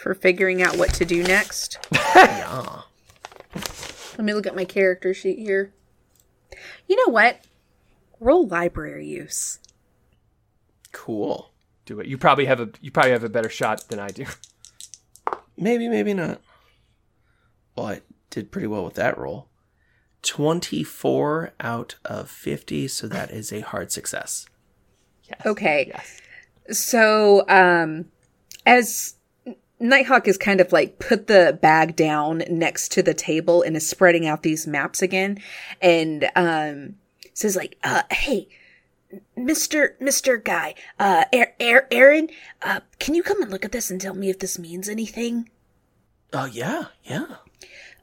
[0.00, 1.78] For figuring out what to do next.
[1.92, 2.80] yeah.
[4.16, 5.74] Let me look at my character sheet here.
[6.88, 7.40] You know what?
[8.18, 9.58] Roll library use.
[10.92, 11.52] Cool.
[11.84, 12.06] do it.
[12.06, 14.24] You probably have a you probably have a better shot than I do.
[15.58, 16.40] Maybe, maybe not.
[17.76, 19.48] Well, I did pretty well with that roll.
[20.22, 24.46] 24 out of 50, so that is a hard success.
[25.24, 25.42] Yes.
[25.44, 25.92] Okay.
[25.92, 26.78] Yes.
[26.78, 28.06] So, um,
[28.64, 29.16] as
[29.80, 33.88] Nighthawk is kind of like put the bag down next to the table and is
[33.88, 35.38] spreading out these maps again,
[35.80, 36.96] and um,
[37.32, 38.48] says like, uh, "Hey,
[39.36, 42.28] Mister Mister Guy, uh, Aar- Aar- Aaron,
[42.62, 45.48] uh, can you come and look at this and tell me if this means anything?"
[46.32, 47.36] Oh, yeah, yeah.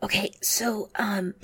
[0.02, 1.36] Okay, so um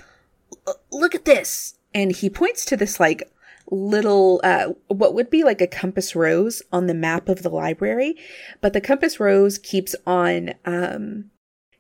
[0.68, 1.76] l- look at this.
[1.94, 3.32] And he points to this like
[3.72, 8.16] little uh what would be like a compass rose on the map of the library,
[8.62, 11.32] but the compass rose keeps on um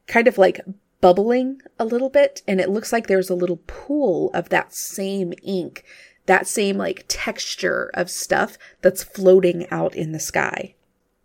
[0.07, 0.59] kind of like
[1.01, 5.33] bubbling a little bit and it looks like there's a little pool of that same
[5.43, 5.83] ink,
[6.27, 10.75] that same like texture of stuff that's floating out in the sky.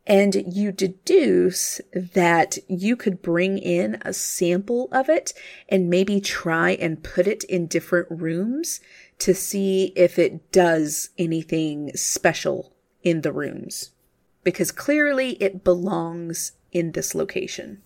[0.05, 5.35] And you deduce that you could bring in a sample of it
[5.69, 8.81] and maybe try and put it in different rooms
[9.19, 13.91] to see if it does anything special in the rooms.
[14.45, 17.83] Because clearly it belongs in this location.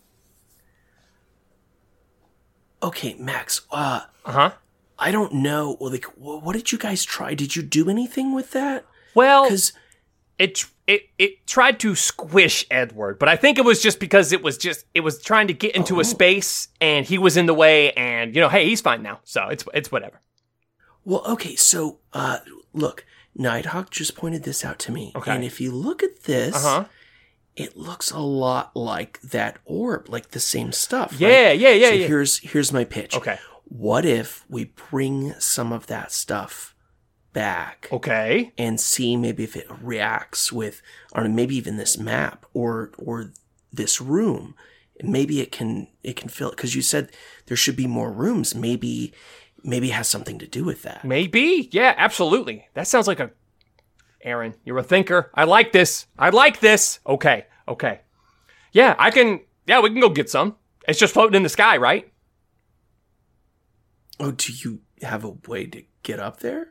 [2.83, 4.51] Okay, Max, uh, Uh huh.
[4.99, 5.77] I don't know.
[5.81, 7.35] Well, like, what did you guys try?
[7.35, 8.85] Did you do anything with that?
[9.15, 9.73] Well, Because,
[10.39, 14.43] it it it tried to squish Edward, but I think it was just because it
[14.43, 17.55] was just it was trying to get into a space and he was in the
[17.55, 19.21] way and you know, hey, he's fine now.
[19.25, 20.21] So it's it's whatever.
[21.05, 22.39] Well, okay, so, uh,
[22.73, 25.13] look, Nighthawk just pointed this out to me.
[25.17, 25.35] Okay.
[25.35, 26.85] And if you look at this, Uh-huh.
[27.57, 31.13] it looks a lot like that orb, like the same stuff.
[31.13, 31.21] right?
[31.21, 32.07] Yeah, yeah, yeah, so yeah.
[32.07, 33.17] here's here's my pitch.
[33.17, 33.39] Okay.
[33.65, 36.75] What if we bring some of that stuff
[37.33, 38.53] back Okay.
[38.59, 43.33] and see maybe if it reacts with, or maybe even this map or or
[43.73, 44.55] this room?
[45.03, 47.11] Maybe it can it can fill it because you said
[47.47, 48.55] there should be more rooms.
[48.55, 49.13] Maybe
[49.65, 51.05] maybe has something to do with that.
[51.05, 51.69] Maybe.
[51.73, 52.69] Yeah, absolutely.
[52.75, 53.31] That sounds like a
[54.25, 55.31] Aaron, you're a thinker.
[55.35, 56.07] I like this.
[56.19, 57.01] I like this.
[57.07, 57.47] Okay.
[57.67, 58.01] Okay.
[58.73, 60.57] Yeah, I can yeah, we can go get some.
[60.89, 62.13] It's just floating in the sky, right?
[64.19, 66.69] Oh, do you have a way to get up there?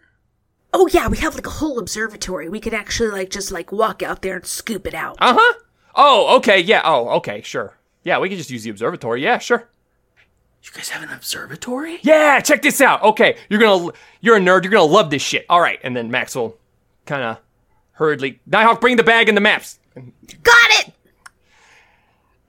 [0.73, 2.47] Oh yeah, we have like a whole observatory.
[2.47, 5.17] We could actually like just like walk out there and scoop it out.
[5.19, 5.59] Uh-huh.
[5.95, 6.59] Oh, okay.
[6.59, 6.81] Yeah.
[6.85, 7.41] Oh, okay.
[7.41, 7.77] Sure.
[8.03, 9.21] Yeah, we could just use the observatory.
[9.21, 9.69] Yeah, sure.
[10.63, 11.99] You guys have an observatory?
[12.03, 13.01] Yeah, check this out.
[13.03, 14.63] Okay, you're gonna, you're a nerd.
[14.63, 15.45] You're gonna love this shit.
[15.49, 16.57] All right, and then Max will
[17.05, 17.37] kind of
[17.93, 20.93] hurriedly, Nighthawk, bring the bag and the maps, Got it.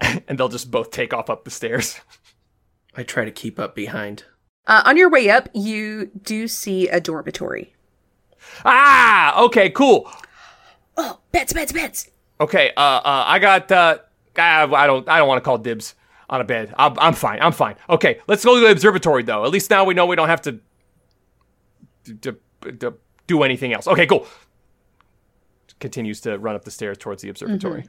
[0.29, 2.01] and they'll just both take off up the stairs.
[2.97, 4.25] I try to keep up behind.
[4.67, 7.75] Uh, on your way up, you do see a dormitory.
[8.65, 10.11] ah, okay, cool.
[10.97, 12.11] Oh, beds, beds, beds.
[12.41, 13.99] Okay, uh, uh, I got, uh,
[14.37, 15.95] I, I don't, I don't want to call dibs
[16.33, 16.75] on a bed.
[16.79, 17.39] I'm, I'm fine.
[17.41, 17.77] I'm fine.
[17.91, 19.45] Okay, let's go to the observatory though.
[19.45, 20.59] At least now we know we don't have to,
[22.23, 22.37] to,
[22.81, 22.95] to
[23.27, 23.87] do anything else.
[23.87, 24.27] Okay, cool.
[25.79, 27.85] Continues to run up the stairs towards the observatory.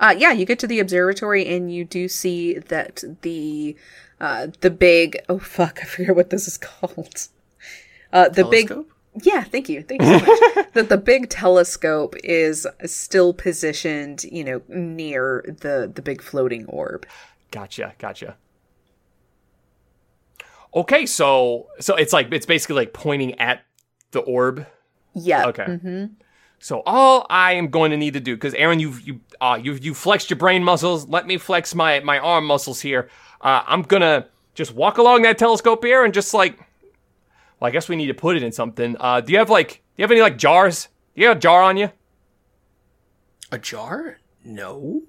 [0.00, 3.76] Uh, yeah, you get to the observatory and you do see that the
[4.20, 7.28] uh, the big oh fuck I forget what this is called.
[8.12, 8.95] Uh, the big Telescope?
[9.22, 9.82] Yeah, thank you.
[9.82, 10.66] Thank you so much.
[10.74, 17.06] that the big telescope is still positioned, you know, near the the big floating orb.
[17.50, 18.36] Gotcha, gotcha.
[20.74, 23.62] Okay, so so it's like it's basically like pointing at
[24.10, 24.66] the orb.
[25.14, 25.46] Yeah.
[25.46, 25.64] Okay.
[25.64, 26.04] Mm-hmm.
[26.58, 29.84] So all I am going to need to do, because Aaron, you've you uh you've
[29.84, 31.08] you flexed your brain muscles.
[31.08, 33.08] Let me flex my my arm muscles here.
[33.40, 36.58] Uh, I'm gonna just walk along that telescope here and just like,
[37.60, 38.96] well, I guess we need to put it in something.
[39.00, 40.88] Uh, do you have like, do you have any like jars?
[41.14, 41.90] Do you have a jar on you?
[43.52, 44.18] A jar?
[44.44, 45.02] No.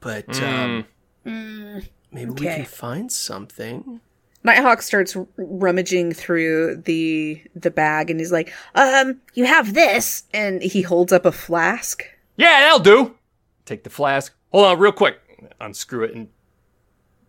[0.00, 0.84] But um,
[1.24, 4.00] maybe we can find something.
[4.44, 10.22] Nighthawk starts r- rummaging through the the bag and he's like, Um, you have this.
[10.32, 12.04] and he holds up a flask.
[12.36, 13.16] Yeah, that'll do.
[13.64, 14.32] Take the flask.
[14.52, 15.18] Hold on, real quick.
[15.60, 16.28] Unscrew it and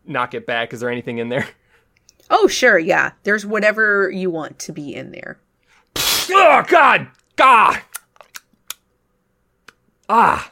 [0.06, 0.72] knock it back.
[0.74, 1.48] Is there anything in there?
[2.30, 3.14] Oh, sure, yeah.
[3.24, 5.40] There's whatever you want to be in there.
[6.32, 7.82] Oh God, God,
[10.08, 10.52] ah,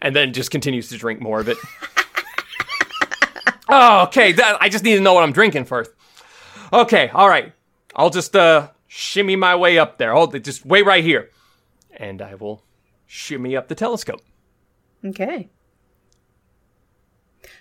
[0.00, 1.58] and then just continues to drink more of it.
[3.68, 4.32] oh, okay.
[4.32, 5.90] That, I just need to know what I'm drinking first.
[6.72, 7.52] Okay, all right.
[7.94, 10.12] I'll just uh shimmy my way up there.
[10.12, 11.30] Hold it, just wait right here,
[11.94, 12.62] and I will
[13.06, 14.22] shimmy up the telescope.
[15.04, 15.50] Okay.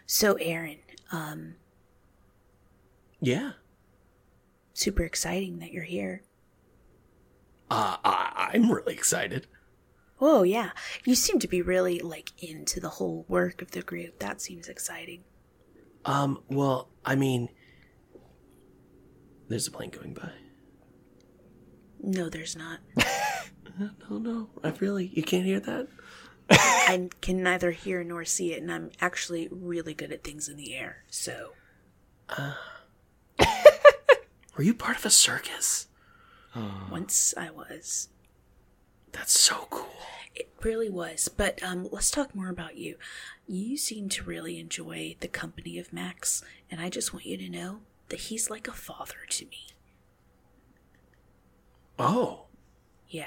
[0.06, 0.78] So, Aaron,
[1.12, 1.56] um,
[3.20, 3.54] Yeah.
[4.74, 6.22] super exciting that you're here.
[7.70, 9.48] Uh, I, I'm really excited.
[10.22, 10.72] Oh, yeah.
[11.04, 14.20] You seem to be really, like, into the whole work of the group.
[14.20, 15.24] That seems exciting.
[16.06, 17.50] Um, well, I mean,
[19.50, 20.32] there's a plane going by.
[22.02, 22.80] No, there's not.
[24.10, 25.88] No, no, I really, you can't hear that?
[26.50, 30.58] I can neither hear nor see it, and I'm actually really good at things in
[30.58, 31.52] the air, so.
[34.58, 35.88] Were you part of a circus?
[36.92, 38.10] Once I was.
[39.12, 39.86] That's so cool.
[40.36, 41.28] It really was.
[41.28, 42.96] But um, let's talk more about you.
[43.48, 47.50] You seem to really enjoy the company of Max, and I just want you to
[47.50, 47.80] know
[48.10, 49.68] that he's like a father to me.
[52.00, 52.46] Oh,
[53.08, 53.26] Yeah.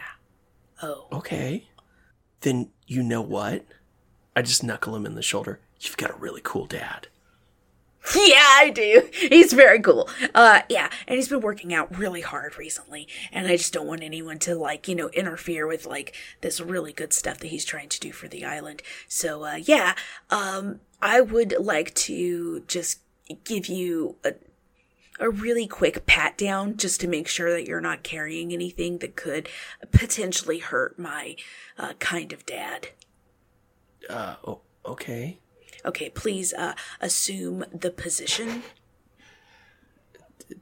[0.83, 1.07] Oh.
[1.13, 1.69] okay.
[2.41, 3.67] Then you know what?
[4.35, 5.61] I just knuckle him in the shoulder.
[5.81, 7.09] You've got a really cool dad.
[8.17, 9.09] Yeah, I do.
[9.13, 10.09] He's very cool.
[10.35, 14.03] Uh, yeah, and he's been working out really hard recently, and I just don't want
[14.03, 17.89] anyone to like, you know, interfere with like this really good stuff that he's trying
[17.91, 18.83] to do for the island.
[19.07, 19.95] So, uh, yeah,
[20.31, 23.01] um, I would like to just
[23.45, 24.35] give you a
[25.21, 29.17] a really quick pat down just to make sure that you're not carrying anything that
[29.17, 29.49] could
[29.93, 31.37] potentially hurt my
[31.79, 32.89] uh, kind of dad.
[34.09, 34.37] Uh,
[34.87, 35.39] okay.
[35.85, 38.63] Okay, please uh, assume the position.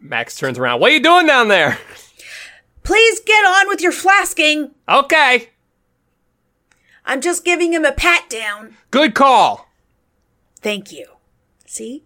[0.01, 0.81] Max turns around.
[0.81, 1.79] What are you doing down there?
[2.83, 4.73] Please get on with your flasking.
[4.89, 5.51] Okay,
[7.09, 8.77] I'm just giving him a pat down.
[8.91, 9.67] good call.
[10.61, 11.07] Thank you.
[11.65, 12.05] See?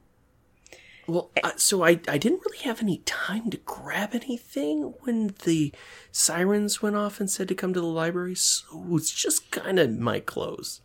[1.09, 5.73] Well, uh, so I, I didn't really have any time to grab anything when the
[6.13, 9.99] sirens went off and said to come to the library, so it's just kind of
[9.99, 10.81] my clothes.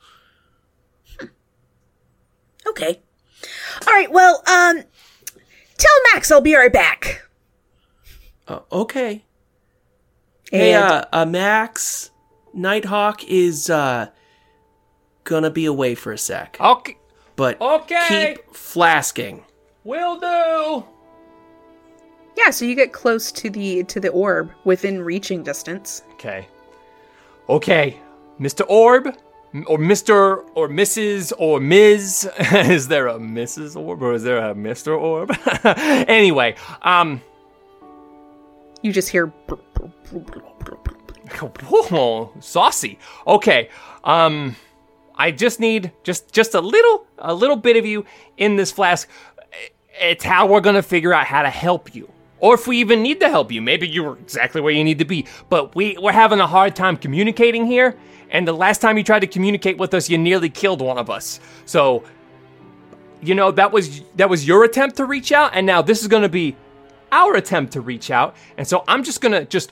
[2.70, 3.00] Okay.
[3.88, 4.84] All right, well, um,
[5.78, 7.24] tell Max I'll be right back.
[8.48, 9.24] Uh, okay.
[10.52, 12.10] Hey, And uh, uh, Max,
[12.54, 14.08] Nighthawk is, uh,
[15.26, 16.58] gonna be away for a sec.
[16.60, 16.98] Okay,
[17.36, 18.36] But Okay.
[18.38, 19.44] keep flasking.
[19.84, 20.86] will do.
[22.38, 26.04] yeah, so you get close to the to the orb within reaching distance.
[26.14, 26.48] Okay.
[27.50, 27.98] Okay,
[28.40, 28.66] Mr.
[28.70, 29.14] Orb, M-
[29.66, 30.44] or Mr.
[30.56, 31.34] or Mrs.
[31.38, 32.30] or Ms.
[32.54, 33.76] is there a Mrs.
[33.76, 34.98] Orb or is there a Mr.
[35.00, 35.32] Orb?
[36.08, 37.22] anyway, um,
[38.82, 39.28] You just hear
[41.32, 43.00] whoa, saucy.
[43.26, 43.70] Okay,
[44.04, 44.56] um,
[45.16, 48.06] I just need just just a little a little bit of you
[48.38, 49.10] in this flask.
[50.00, 52.10] It's how we're gonna figure out how to help you.
[52.40, 55.06] Or if we even need to help you, maybe you're exactly where you need to
[55.06, 55.26] be.
[55.50, 57.98] But we, we're having a hard time communicating here,
[58.32, 61.10] and the last time you tried to communicate with us, you nearly killed one of
[61.10, 61.40] us.
[61.66, 62.04] So,
[63.22, 66.08] you know, that was that was your attempt to reach out, and now this is
[66.08, 66.56] gonna be
[67.12, 68.36] our attempt to reach out.
[68.58, 69.72] And so I'm just gonna just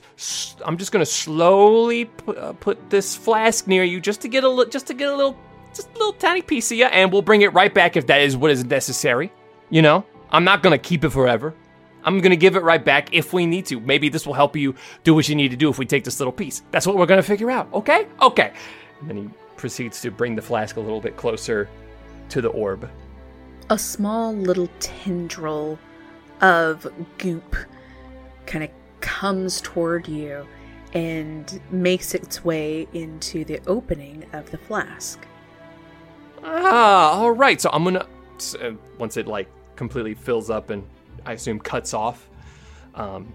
[0.64, 4.66] I'm just gonna slowly put, uh, put this flask near you, just to get a
[4.70, 5.36] just to get a little
[5.74, 8.22] just a little tiny piece of you, and we'll bring it right back if that
[8.22, 9.30] is what is necessary.
[9.68, 11.54] You know, I'm not gonna keep it forever.
[12.06, 13.80] I'm gonna give it right back if we need to.
[13.80, 16.18] Maybe this will help you do what you need to do if we take this
[16.20, 16.62] little piece.
[16.70, 17.68] That's what we're gonna figure out.
[17.74, 18.06] Okay?
[18.22, 18.52] Okay.
[19.00, 21.68] And then he proceeds to bring the flask a little bit closer
[22.30, 22.88] to the orb.
[23.68, 25.76] a small little tendril
[26.40, 26.86] of
[27.18, 27.56] goop
[28.46, 30.46] kind of comes toward you
[30.92, 35.26] and makes its way into the opening of the flask.
[36.44, 37.60] Ah, all right.
[37.60, 38.06] So I'm gonna
[38.62, 40.84] uh, once it like completely fills up and
[41.26, 42.28] I assume cuts off.
[42.94, 43.32] Um,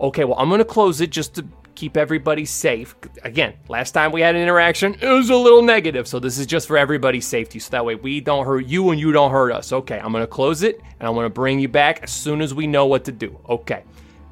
[0.00, 2.94] okay, well I'm gonna close it just to keep everybody safe.
[3.22, 6.46] Again, last time we had an interaction, it was a little negative, so this is
[6.46, 7.58] just for everybody's safety.
[7.58, 9.72] So that way we don't hurt you and you don't hurt us.
[9.72, 12.66] Okay, I'm gonna close it and I'm gonna bring you back as soon as we
[12.66, 13.38] know what to do.
[13.48, 13.82] Okay,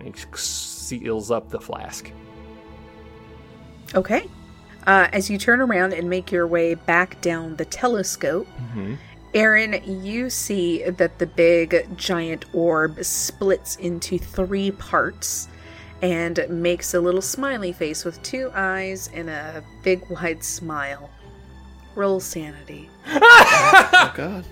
[0.00, 2.10] and he seals up the flask.
[3.94, 4.28] Okay.
[4.86, 8.48] Uh, as you turn around and make your way back down the telescope,
[9.34, 15.48] Aaron, you see that the big giant orb splits into three parts
[16.02, 21.08] and makes a little smiley face with two eyes and a big wide smile.
[21.94, 22.90] Roll sanity.
[23.06, 24.44] Oh God.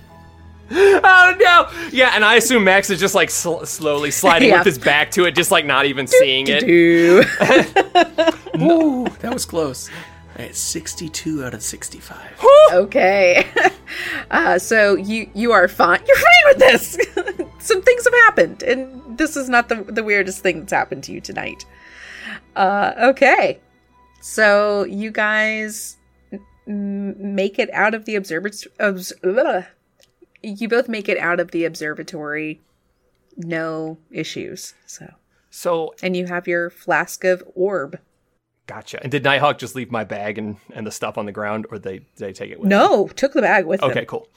[0.73, 1.89] Oh no!
[1.91, 4.59] Yeah, and I assume Max is just like sl- slowly sliding Yeah.
[4.59, 6.61] with his back to it, just like not even seeing it.
[6.61, 7.23] Do.
[8.61, 9.89] Ooh, that was close.
[10.37, 12.17] All right, 62 out of 65.
[12.73, 13.45] okay.
[14.31, 15.99] Uh, so you you are fine.
[16.07, 16.97] You're fine with this.
[17.59, 21.11] Some things have happened, and this is not the the weirdest thing that's happened to
[21.11, 21.65] you tonight.
[22.55, 23.59] Uh, okay.
[24.21, 25.97] So you guys
[26.65, 28.71] m- make it out of the observatory.
[28.79, 29.11] Obs-
[30.41, 32.61] you both make it out of the observatory.
[33.35, 34.73] No issues.
[34.85, 35.13] So
[35.49, 37.99] So and you have your flask of orb.
[38.73, 38.99] Gotcha.
[39.03, 41.77] And did Nighthawk just leave my bag and, and the stuff on the ground, or
[41.79, 42.69] they did they take it with?
[42.69, 43.89] No, took the bag with them?
[43.89, 43.97] them.
[43.97, 44.27] Okay, cool.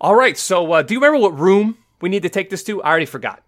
[0.00, 0.36] All right.
[0.38, 2.82] So uh, do you remember what room we need to take this to?
[2.82, 3.42] I already forgot.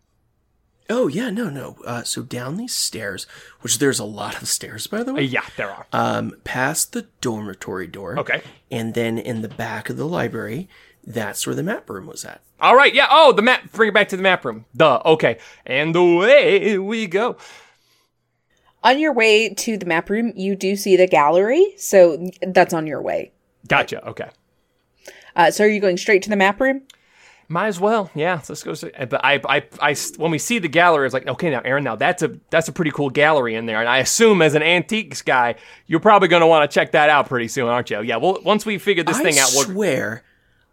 [0.90, 1.76] Oh, yeah, no, no.
[1.86, 3.26] Uh, so down these stairs,
[3.62, 5.86] which there's a lot of stairs, by the Uh, way, yeah, there are.
[5.94, 8.18] um, past the dormitory door.
[8.18, 8.42] Okay.
[8.70, 10.68] And then in the back of the library,
[11.02, 12.42] that's where the map room was at.
[12.60, 12.94] All right.
[12.94, 13.06] Yeah.
[13.10, 13.72] Oh, the map.
[13.72, 14.66] Bring it back to the map room.
[14.76, 15.00] Duh.
[15.06, 15.38] Okay.
[15.64, 17.36] And away we go.
[18.84, 22.86] On your way to the map room, you do see the gallery, so that's on
[22.86, 23.32] your way.
[23.66, 24.06] Gotcha.
[24.08, 24.28] Okay.
[25.34, 26.82] Uh, so are you going straight to the map room?
[27.48, 28.40] Might as well, yeah.
[28.48, 28.72] Let's go.
[28.74, 31.84] see- But I, I, I, when we see the gallery, it's like, okay, now, Aaron,
[31.84, 34.62] now that's a that's a pretty cool gallery in there, and I assume as an
[34.62, 35.56] antiques guy,
[35.86, 38.00] you're probably going to want to check that out pretty soon, aren't you?
[38.02, 38.16] Yeah.
[38.16, 40.24] Well, once we figure this I thing out, we'll, swear,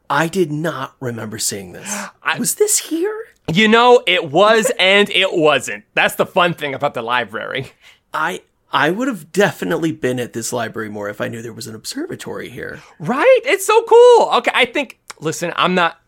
[0.09, 2.05] I did not remember seeing this.
[2.39, 3.25] was this here?
[3.51, 5.83] you know, it was and it wasn't.
[5.93, 7.67] That's the fun thing about the library.
[8.13, 8.41] I
[8.71, 11.75] I would have definitely been at this library more if I knew there was an
[11.75, 12.81] observatory here.
[12.99, 13.41] Right?
[13.43, 14.29] It's so cool.
[14.37, 14.99] Okay, I think.
[15.19, 15.99] Listen, I'm not.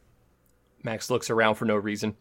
[0.83, 2.15] Max looks around for no reason.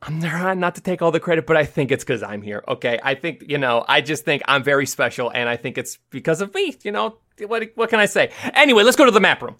[0.00, 2.64] I'm trying not to take all the credit, but I think it's because I'm here.
[2.66, 3.84] Okay, I think you know.
[3.88, 6.76] I just think I'm very special, and I think it's because of me.
[6.82, 8.30] You know, what what can I say?
[8.54, 9.56] Anyway, let's go to the map room.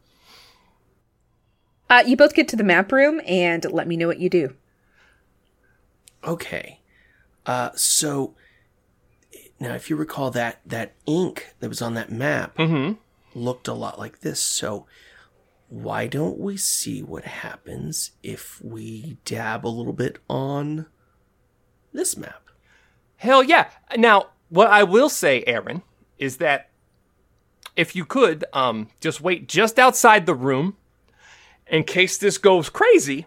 [1.89, 4.55] Uh, you both get to the map room and let me know what you do.
[6.25, 6.81] Okay.
[7.45, 8.35] Uh so
[9.63, 12.59] now if you recall that that ink that was on that map
[13.35, 14.41] looked a lot like this.
[14.41, 14.87] So
[15.69, 20.87] why don't we see what happens if we dab a little bit on
[21.93, 22.43] this map?
[23.17, 23.71] Hell yeah!
[23.97, 25.83] Now, what I will say, Aaron,
[26.19, 26.69] is that
[27.77, 30.77] if you could, um, just wait just outside the room
[31.67, 33.27] in case this goes crazy.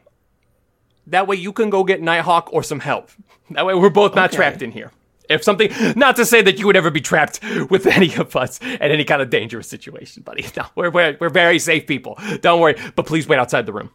[1.08, 3.10] That way you can go get Nighthawk or some help.
[3.52, 4.38] That way we're both not Okay.
[4.38, 4.92] trapped in here.
[5.30, 8.60] If something, not to say that you would ever be trapped with any of us
[8.62, 10.46] in any kind of dangerous situation, buddy.
[10.58, 12.18] No, we're, we're, we're very safe people.
[12.42, 13.92] Don't worry, but please wait outside the room.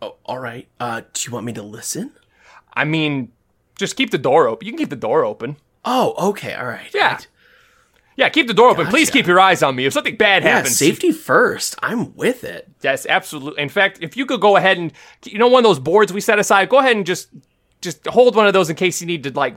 [0.00, 0.66] Oh, all right.
[0.80, 2.12] Uh do you want me to listen?
[2.74, 3.32] I mean,
[3.76, 4.66] just keep the door open.
[4.66, 5.56] You can keep the door open.
[5.84, 6.54] Oh, okay.
[6.54, 6.90] All right.
[6.94, 7.12] Yeah.
[7.14, 7.28] Right.
[8.16, 8.86] Yeah, keep the door open.
[8.88, 9.86] Please keep your eyes on me.
[9.86, 11.76] If something bad Yeah, happens, safety first.
[11.82, 12.68] I'm with it.
[12.82, 13.62] Yes, absolutely.
[13.62, 14.92] In fact, if you could go ahead and
[15.24, 17.28] you know one of those boards we set aside, go ahead and just
[17.80, 19.56] just hold one of those in case you need to like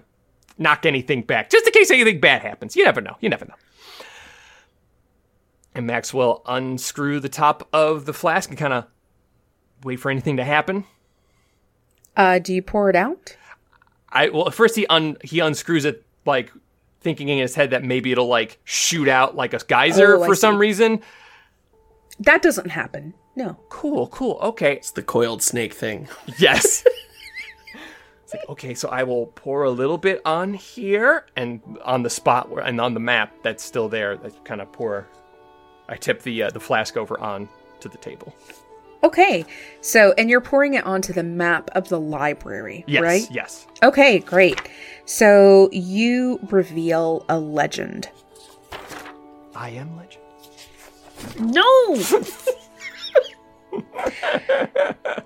[0.58, 1.50] knock anything back.
[1.50, 2.76] Just in case anything bad happens.
[2.76, 3.16] You never know.
[3.20, 3.56] You never know.
[5.74, 8.86] And Max will unscrew the top of the flask and kind of
[9.84, 10.86] wait for anything to happen.
[12.16, 13.36] Uh, do you pour it out?
[14.10, 16.52] I well, first he un he unscrews it like
[17.02, 20.26] thinking in his head that maybe it'll like shoot out like a geyser Oh, I
[20.28, 20.60] for some see.
[20.60, 21.02] reason.
[22.20, 23.14] That doesn't happen.
[23.36, 23.60] No.
[23.68, 24.40] Cool, cool.
[24.42, 24.76] Okay.
[24.78, 26.08] It's the coiled snake thing.
[26.40, 26.86] Yes.
[28.26, 32.10] it's like, okay, so I will pour a little bit on here and on the
[32.10, 34.14] spot where and on the map that's still there.
[34.26, 35.08] I kind of pour.
[35.88, 37.48] I tip the uh, the flask over on
[37.82, 38.36] to the table.
[39.04, 39.46] Okay.
[39.82, 43.28] So, and you're pouring it onto the map of the library, Yes, right?
[43.30, 43.68] yes.
[43.84, 44.60] Okay, great.
[45.06, 48.10] So you reveal a legend.
[49.54, 50.24] I am legend.
[51.40, 51.96] No.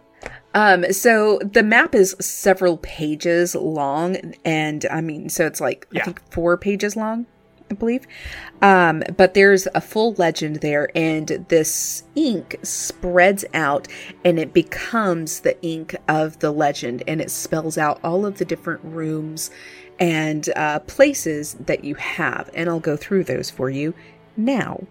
[0.54, 6.02] Um, so the map is several pages long, and I mean, so it's like Yeah.
[6.02, 7.28] I think four pages long,
[7.70, 8.08] I believe.
[8.62, 13.88] Um, but there's a full legend there, and this ink spreads out,
[14.26, 18.46] and it becomes the ink of the legend, and it spells out all of the
[18.46, 19.52] different rooms
[20.00, 23.94] and uh, places that you have, and I'll go through those for you
[24.36, 24.82] now.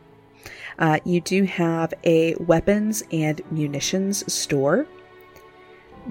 [0.78, 4.86] Uh, you do have a weapons and munitions store.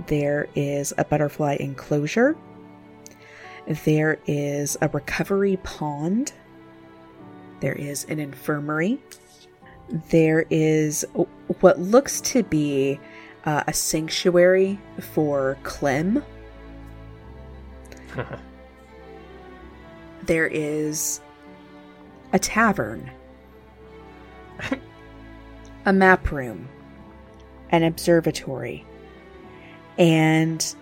[0.06, 2.38] There is a butterfly enclosure.
[3.68, 6.34] There is a recovery pond.
[7.60, 9.00] There is an infirmary.
[10.10, 11.04] There is
[11.62, 13.00] what looks to be
[13.46, 16.24] uh, a sanctuary for Clem.
[20.24, 21.22] there is
[22.34, 23.10] a tavern,
[25.86, 26.68] a map room,
[27.70, 28.86] an observatory,
[29.98, 30.76] and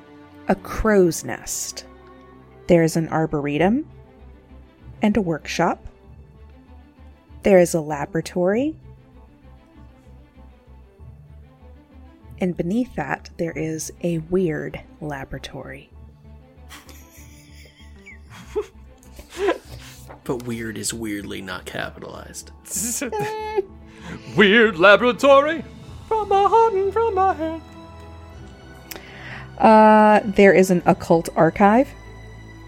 [0.47, 1.85] a crow's nest.
[2.67, 3.87] There is an arboretum
[5.01, 5.85] and a workshop.
[7.43, 8.75] There is a laboratory.
[12.39, 15.89] And beneath that, there is a weird laboratory.
[20.25, 22.51] But weird is weirdly not capitalized.
[24.35, 25.63] Weird laboratory
[26.07, 27.61] from my heart and from my head.
[29.57, 31.89] Uh, there is an occult archive,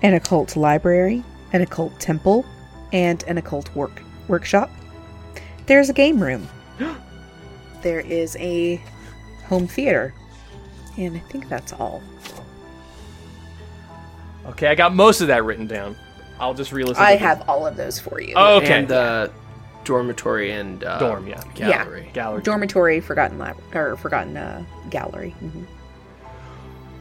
[0.01, 1.23] an occult library,
[1.53, 2.45] an occult temple,
[2.93, 4.69] and an occult work workshop.
[5.65, 6.47] There's a game room.
[7.81, 8.81] there is a
[9.47, 10.13] home theater.
[10.97, 12.01] And I think that's all.
[14.47, 15.95] Okay, I got most of that written down.
[16.39, 17.03] I'll just re-listen.
[17.03, 18.33] I to the- have all of those for you.
[18.35, 18.79] Oh, okay.
[18.79, 19.31] And the
[19.83, 21.41] dormitory and uh, Dorm, yeah.
[21.55, 22.09] gallery.
[22.13, 22.41] gallery.
[22.43, 25.35] Dormitory, forgotten lab, or forgotten uh, gallery.
[25.43, 25.65] Mhm.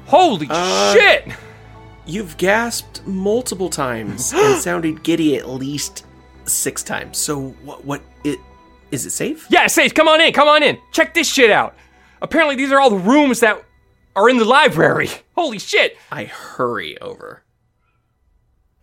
[0.07, 1.29] Holy Uh, shit!
[2.07, 6.05] You've gasped multiple times and sounded giddy at least
[6.45, 7.19] six times.
[7.19, 7.85] So what?
[7.85, 8.39] What it
[8.93, 9.47] is it safe?
[9.51, 9.93] Yeah, safe.
[9.95, 10.79] come on in, come on in.
[10.93, 11.75] Check this shit out.
[12.23, 13.63] Apparently, these are all the rooms that
[14.15, 15.09] are in the library.
[15.35, 15.97] Holy shit!
[16.11, 17.43] I hurry over.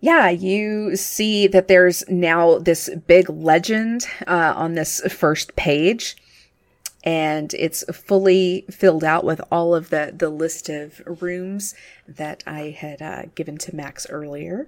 [0.01, 6.17] Yeah, you see that there's now this big legend uh, on this first page,
[7.03, 11.75] and it's fully filled out with all of the the list of rooms
[12.07, 14.67] that I had uh, given to Max earlier.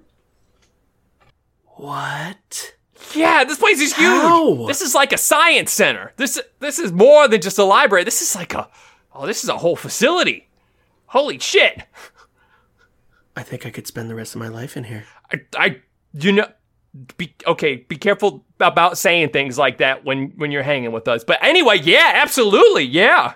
[1.76, 2.74] What?
[3.14, 4.06] Yeah, this place is huge.
[4.06, 4.66] How?
[4.66, 6.12] This is like a science center.
[6.16, 8.04] This this is more than just a library.
[8.04, 8.68] This is like a
[9.14, 10.48] oh, this is a whole facility.
[11.06, 11.82] Holy shit!
[13.36, 15.04] I think I could spend the rest of my life in here.
[15.32, 15.80] I, I
[16.14, 16.48] you know,
[17.16, 17.76] be okay.
[17.76, 21.24] Be careful about saying things like that when when you're hanging with us.
[21.24, 23.34] But anyway, yeah, absolutely, yeah.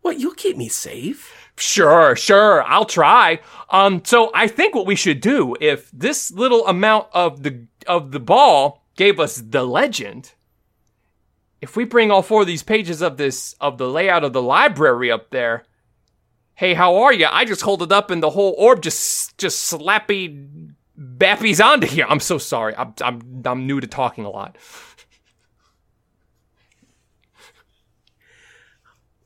[0.00, 0.18] What?
[0.18, 1.42] You'll keep me safe?
[1.56, 3.40] Sure, sure, I'll try.
[3.70, 8.10] Um, so I think what we should do, if this little amount of the of
[8.10, 10.32] the ball gave us the legend,
[11.60, 14.42] if we bring all four of these pages of this of the layout of the
[14.42, 15.64] library up there,
[16.54, 17.26] hey, how are you?
[17.30, 22.06] I just hold it up and the whole orb just just slappy bappies onto here.
[22.08, 22.74] I'm so sorry.
[22.76, 24.56] I'm I'm I'm new to talking a lot.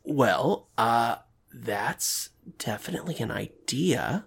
[0.05, 1.17] Well, uh,
[1.53, 4.27] that's definitely an idea.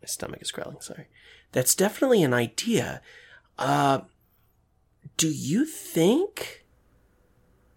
[0.00, 1.08] My stomach is growling, sorry.
[1.52, 3.02] That's definitely an idea.
[3.58, 4.00] Uh,
[5.18, 6.64] do you think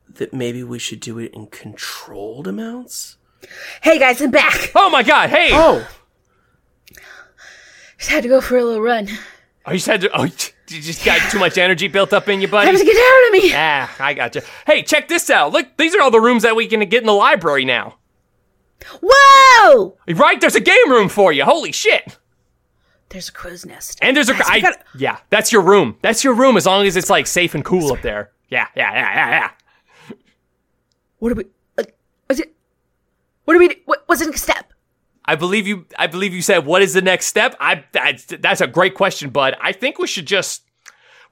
[0.08, 3.18] that maybe we should do it in controlled amounts?
[3.82, 4.72] Hey guys, I'm back.
[4.74, 5.50] Oh my god, hey!
[5.52, 5.86] Oh,
[8.04, 9.08] Just had to go for a little run.
[9.66, 10.30] Oh, you said to oh, you
[10.68, 12.70] just got too much energy built up in you, buddy.
[12.70, 13.50] Time to get out of me.
[13.50, 14.42] Yeah, I got you.
[14.68, 15.54] Hey, check this out.
[15.54, 17.96] Look, these are all the rooms that we can get in the library now.
[19.02, 19.96] Whoa!
[20.10, 20.42] Right?
[20.42, 21.46] There's a game room for you.
[21.46, 22.18] Holy shit.
[23.08, 24.00] There's a crow's nest.
[24.02, 24.34] And there's a.
[24.34, 25.96] Guys, I, gotta- yeah, that's your room.
[26.02, 28.32] That's your room as long as it's like safe and cool up there.
[28.50, 29.30] Yeah, yeah, yeah, yeah,
[30.10, 30.16] yeah.
[31.20, 31.46] What do we?
[31.78, 31.86] Uh,
[32.28, 32.54] is it?
[33.46, 33.78] What do we?
[33.86, 34.73] What, what's the next step?
[35.26, 35.86] I believe you.
[35.98, 37.84] I believe you said, "What is the next step?" I.
[37.92, 39.56] That's, that's a great question, bud.
[39.62, 40.64] I think we should just.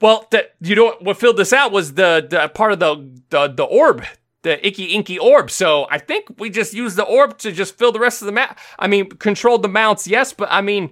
[0.00, 3.48] Well, the, you know what filled this out was the the part of the the
[3.48, 4.04] the orb,
[4.42, 5.50] the icky inky orb.
[5.50, 8.32] So I think we just use the orb to just fill the rest of the
[8.32, 8.58] map.
[8.78, 10.90] I mean, control the mounts, yes, but I mean,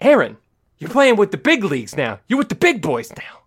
[0.00, 0.36] Aaron,
[0.78, 2.20] you're playing with the big leagues now.
[2.28, 3.38] You're with the big boys now.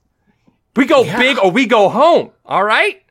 [0.76, 1.20] We go Yeah.
[1.20, 2.32] big or we go home.
[2.46, 3.04] All right.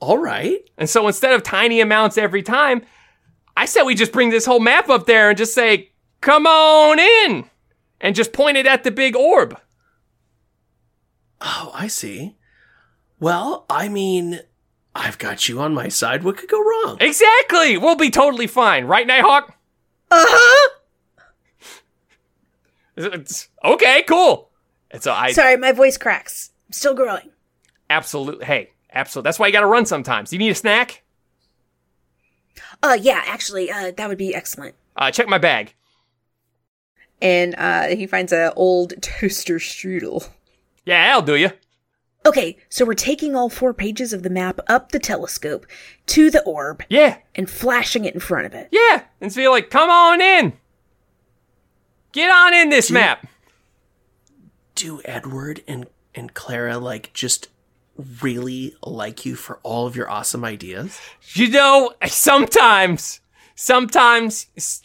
[0.00, 0.58] all right.
[0.76, 2.82] And so instead of tiny amounts every time,
[3.56, 5.90] I said we just bring this whole map up there and just say,
[6.20, 7.48] come on in,
[8.00, 9.58] and just point it at the big orb.
[11.40, 12.36] Oh, I see.
[13.18, 14.40] Well, I mean,
[14.94, 16.22] I've got you on my side.
[16.22, 16.98] What could go wrong?
[17.00, 17.76] Exactly.
[17.78, 19.54] We'll be totally fine, right, Nighthawk?
[20.10, 20.70] Uh huh.
[23.64, 24.48] Okay, cool.
[24.90, 26.50] And so I Sorry, my voice cracks.
[26.68, 27.30] I'm still growing.
[27.90, 28.46] absolutely.
[28.46, 29.26] Hey, absolutely.
[29.28, 30.32] That's why you got to run sometimes.
[30.32, 31.02] You need a snack?
[32.82, 34.74] Uh, yeah, actually, uh, that would be excellent.
[34.96, 35.74] Uh, check my bag.
[37.22, 40.28] And uh, he finds a old toaster strudel.
[40.84, 41.50] Yeah, I'll do you.
[42.24, 45.64] Okay, so we're taking all four pages of the map up the telescope
[46.06, 48.68] to the orb Yeah, and flashing it in front of it.
[48.72, 49.02] yeah.
[49.20, 50.52] And so you're like, come on in.
[52.12, 53.26] Get on in this map.
[54.74, 57.48] Do Edward and and Clara like just
[58.22, 60.98] really like you for all of your awesome ideas?
[61.34, 63.20] You know, sometimes,
[63.54, 64.82] sometimes,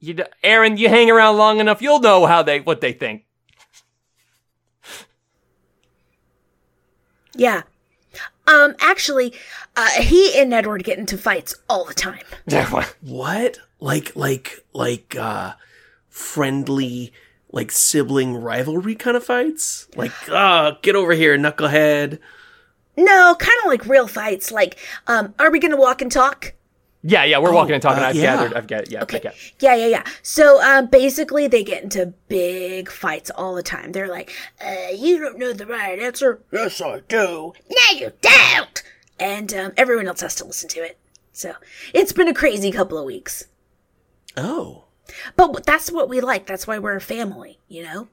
[0.00, 3.24] you know, Aaron, you hang around long enough, you'll know how they what they think.
[7.34, 7.62] Yeah.
[8.48, 9.32] Um, actually,
[9.76, 12.24] uh, he and Edward get into fights all the time.
[13.00, 13.60] What?
[13.80, 15.52] Like like like uh
[16.08, 17.12] friendly
[17.52, 19.88] like sibling rivalry kind of fights?
[19.96, 22.18] Like, ah, get over here, knucklehead.
[22.96, 24.50] No, kind of like real fights.
[24.50, 24.76] Like,
[25.06, 26.54] um, are we gonna walk and talk?
[27.02, 28.02] yeah, yeah, we're walking and talking.
[28.02, 28.22] uh, I've yeah.
[28.36, 28.54] gathered.
[28.54, 28.90] I've got.
[28.90, 29.18] Yeah, Okay.
[29.18, 29.32] okay.
[29.60, 30.04] Yeah, yeah, yeah.
[30.22, 33.92] So, um, basically, they get into big fights all the time.
[33.92, 34.32] They're like,
[34.62, 36.42] uh, you don't know the right answer.
[36.50, 37.52] Yes, I do.
[37.70, 38.82] No, you don't.
[39.20, 40.98] And, um, everyone else has to listen to it.
[41.32, 41.54] So,
[41.94, 43.44] it's been a crazy couple of weeks.
[44.36, 44.86] Oh.
[45.36, 46.46] But that's what we like.
[46.46, 48.08] That's why we're a family, you know?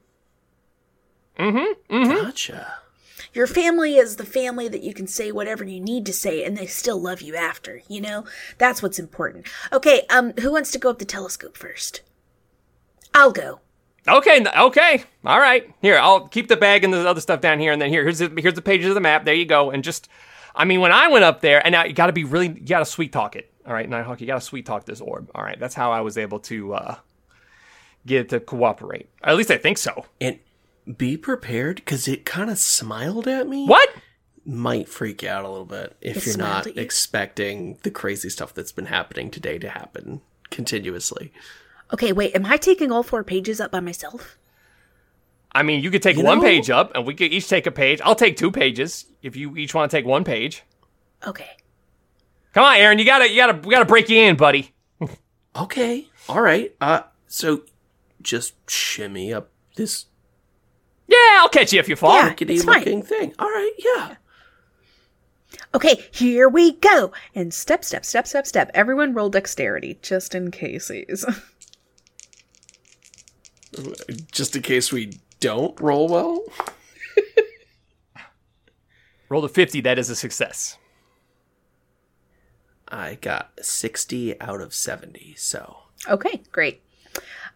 [2.22, 2.78] Gotcha.
[3.34, 6.56] Your family is the family that you can say whatever you need to say and
[6.56, 8.24] they still love you after, you know?
[8.58, 9.46] That's what's important.
[9.72, 12.00] Okay, um, who wants to go up the telescope first?
[13.12, 13.60] I'll go.
[14.08, 15.68] Okay, okay, all right.
[15.82, 18.20] Here, I'll keep the bag and the other stuff down here, and then here, here's
[18.20, 19.24] the, here's the pages of the map.
[19.24, 19.70] There you go.
[19.70, 20.08] And just,
[20.54, 22.66] I mean, when I went up there, and now you got to be really, you
[22.66, 23.52] got to sweet talk it.
[23.66, 25.30] All right, Nighthawk, you got to sweet talk this orb.
[25.34, 26.94] All right, that's how I was able to uh,
[28.06, 29.08] get it to cooperate.
[29.24, 30.06] At least I think so.
[30.20, 30.38] And
[30.96, 33.66] be prepared because it kind of smiled at me.
[33.66, 33.88] What?
[34.44, 36.72] Might freak you out a little bit if It you're not you?
[36.76, 41.32] expecting the crazy stuff that's been happening today to happen continuously.
[41.92, 44.38] Okay, wait, am I taking all four pages up by myself?
[45.50, 47.66] I mean, you could take You one know- page up, and we could each take
[47.66, 48.00] a page.
[48.04, 50.62] I'll take two pages if you each want to take one page.
[51.26, 51.50] Okay.
[52.56, 54.72] Come on, Aaron, you gotta, you gotta, we gotta break you in, buddy.
[55.54, 56.08] Okay.
[56.28, 56.74] All right.
[56.82, 57.62] Uh, so
[58.20, 60.04] just shimmy up this
[61.06, 62.14] Yeah, I'll catch you if you fall.
[62.14, 62.28] Yeah.
[62.28, 62.80] rickety it's fine.
[62.80, 63.34] looking thing.
[63.38, 63.72] All right.
[63.78, 64.16] Yeah.
[65.74, 67.12] Okay, here we go.
[67.34, 68.70] And step, step, step, step, step.
[68.74, 71.24] Everyone roll dexterity, just in cases.
[74.30, 76.42] Just in case we don't roll well.
[79.30, 79.80] Roll to fifty.
[79.80, 80.78] That is a success.
[82.88, 85.34] I got 60 out of 70.
[85.36, 85.78] So
[86.08, 86.82] Okay, great.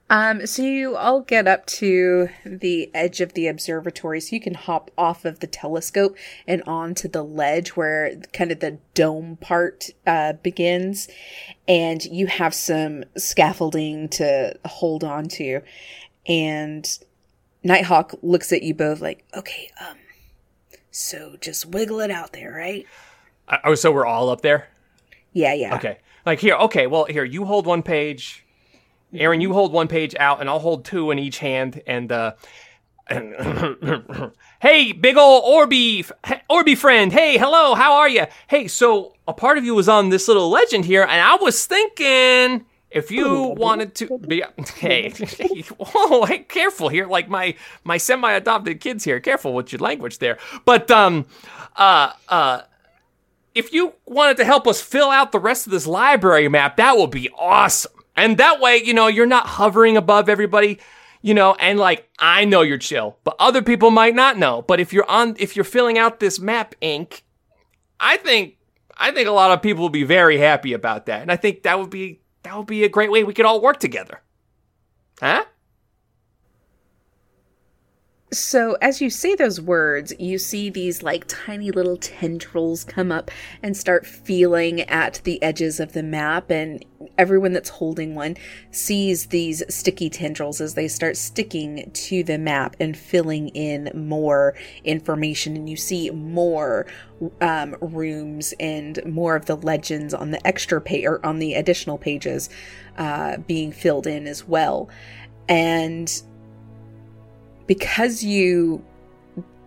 [0.09, 4.55] Um, so you all get up to the edge of the observatory, so you can
[4.55, 6.17] hop off of the telescope
[6.49, 11.07] and onto the ledge where kind of the dome part uh, begins,
[11.69, 15.61] and you have some scaffolding to hold on to.
[16.27, 16.89] And
[17.63, 19.97] Nighthawk looks at you both like, Okay, um,
[20.91, 22.85] so just wiggle it out there, right?
[23.47, 24.67] Uh, Oh, so we're all up there.
[25.33, 25.99] "Yeah, yeah, Okay.
[26.27, 28.45] Like here, okay, well, here, you hold one page.
[29.13, 31.83] Aaron, you hold one page out, and I'll hold two in each hand.
[31.87, 32.35] And, uh,
[34.61, 36.09] hey, big ol' Orby,
[36.49, 37.13] Orby friend.
[37.13, 38.27] Hey, hello, how are you?
[38.49, 41.67] Hey, so a part of you was on this little legend here, and I was
[41.67, 44.43] thinking if you wanted to be,
[44.77, 45.11] hey,
[45.79, 47.55] whoa, hey, careful here, like my
[47.85, 49.21] my semi-adopted kids here.
[49.21, 50.39] Careful with your language there.
[50.65, 51.27] But um,
[51.77, 52.63] uh, uh
[53.55, 56.97] if you wanted to help us fill out the rest of this library map, that
[56.97, 57.93] would be awesome.
[58.17, 60.79] And that way, you know, you're not hovering above everybody,
[61.23, 64.63] you know, and like I know you're chill, but other people might not know.
[64.63, 67.25] But if you're on if you're filling out this map ink,
[67.99, 68.57] I think
[68.97, 71.23] I think a lot of people will be very happy about that.
[71.23, 73.61] And I think that would be that would be a great way we could all
[73.61, 74.21] work together.
[75.21, 75.45] Huh?
[78.33, 83.29] So, as you say those words, you see these like tiny little tendrils come up
[83.61, 86.49] and start feeling at the edges of the map.
[86.49, 86.85] And
[87.19, 88.37] everyone that's holding one
[88.71, 94.55] sees these sticky tendrils as they start sticking to the map and filling in more
[94.85, 95.57] information.
[95.57, 96.87] And you see more
[97.41, 101.99] um, rooms and more of the legends on the extra page or on the additional
[101.99, 102.49] pages
[102.97, 104.89] uh, being filled in as well.
[105.49, 106.23] And
[107.71, 108.85] because you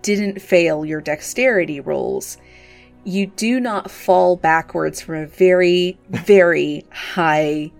[0.02, 2.38] didn't fail your dexterity rolls,
[3.06, 7.72] you do not fall backwards from a very, very high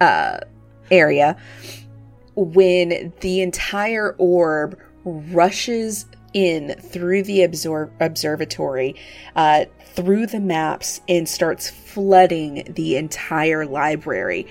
[0.00, 0.38] uh,
[0.92, 1.36] area
[2.36, 8.94] when the entire orb rushes in through the absor- observatory,
[9.34, 9.64] uh,
[9.94, 14.46] through the maps, and starts flooding the entire library.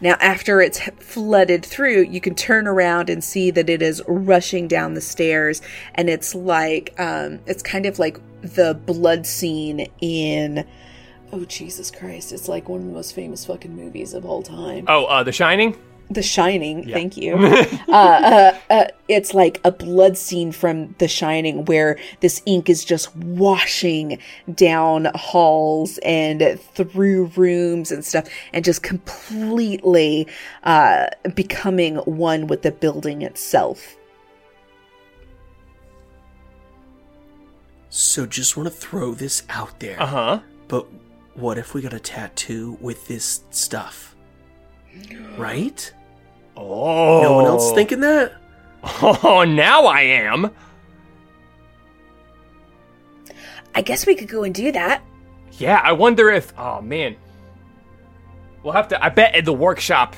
[0.00, 4.68] Now, after it's flooded through, you can turn around and see that it is rushing
[4.68, 5.62] down the stairs,
[5.94, 10.66] and it's like, um, it's kind of like the blood scene in.
[11.32, 12.32] Oh, Jesus Christ.
[12.32, 14.84] It's like one of the most famous fucking movies of all time.
[14.88, 15.76] Oh, uh, The Shining.
[16.10, 16.88] The Shining.
[16.88, 17.34] Thank you.
[17.88, 22.84] uh, uh, uh, it's like a blood scene from The Shining where this ink is
[22.84, 24.18] just washing
[24.54, 30.26] down halls and through rooms and stuff, and just completely
[30.64, 33.96] uh, becoming one with the building itself.
[37.88, 40.00] So just want to throw this out there.
[40.00, 40.40] Uh huh.
[40.68, 40.86] But
[41.34, 44.15] what if we got a tattoo with this stuff?
[45.36, 45.92] Right?
[46.56, 47.22] Oh.
[47.22, 48.32] No one else thinking that?
[49.02, 50.50] Oh, now I am.
[53.74, 55.02] I guess we could go and do that.
[55.52, 56.52] Yeah, I wonder if.
[56.58, 57.16] Oh man.
[58.62, 59.04] We'll have to.
[59.04, 60.16] I bet at the workshop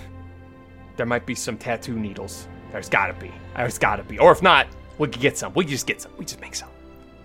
[0.96, 2.46] there might be some tattoo needles.
[2.72, 3.32] There's gotta be.
[3.56, 4.18] There's gotta be.
[4.18, 4.66] Or if not,
[4.98, 5.54] we could get some.
[5.54, 6.12] We could just get some.
[6.18, 6.70] We just make some.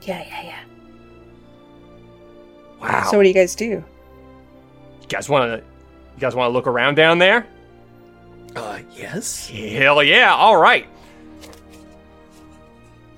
[0.01, 0.59] Yeah, yeah, yeah.
[2.81, 3.07] Wow.
[3.09, 3.65] So, what do you guys do?
[3.65, 5.72] you guys want to?
[6.15, 7.47] You guys want to look around down there?
[8.55, 9.49] Uh, yes.
[9.49, 10.33] Hell yeah!
[10.33, 10.87] All right.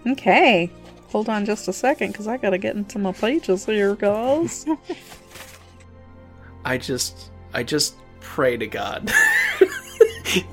[0.08, 0.72] Okay.
[1.10, 4.66] Hold on just a second because I gotta get into my pages here, guys.
[6.66, 9.08] I just, I just pray to God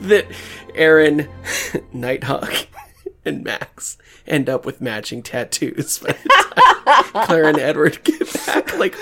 [0.00, 0.26] that
[0.74, 1.28] Aaron,
[1.92, 2.68] Nighthawk,
[3.24, 8.76] and Max end up with matching tattoos by the time Claire and Edward get back.
[8.78, 8.94] Like,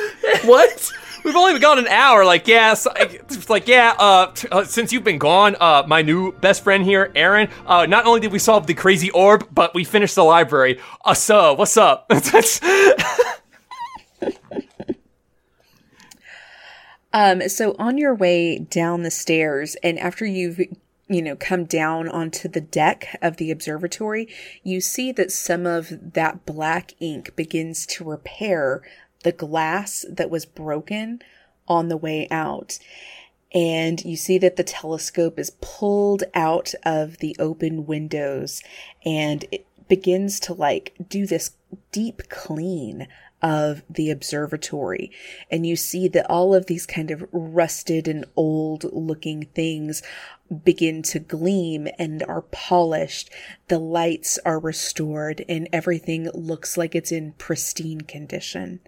[0.45, 0.93] what?
[1.25, 2.25] We've only been gone an hour.
[2.25, 2.93] Like, yeah, so,
[3.49, 3.95] like, yeah.
[3.99, 7.49] Uh, t- uh, since you've been gone, uh, my new best friend here, Aaron.
[7.67, 10.81] Uh, not only did we solve the crazy orb, but we finished the library.
[11.05, 12.11] Uh, so what's up?
[17.13, 20.61] Um, so on your way down the stairs, and after you've
[21.09, 24.29] you know come down onto the deck of the observatory,
[24.63, 28.83] you see that some of that black ink begins to repair
[29.23, 31.23] the glass that was broken
[31.69, 32.79] on the way out.
[33.53, 38.63] And you see that the telescope is pulled out of the open windows
[39.05, 41.53] and it begins to like do this
[41.91, 43.09] deep clean
[43.43, 45.11] of the observatory.
[45.51, 50.03] And you see that all of these kind of rusted and old looking things
[50.65, 53.31] begin to gleam and are polished.
[53.69, 58.81] The lights are restored and everything looks like it's in pristine condition.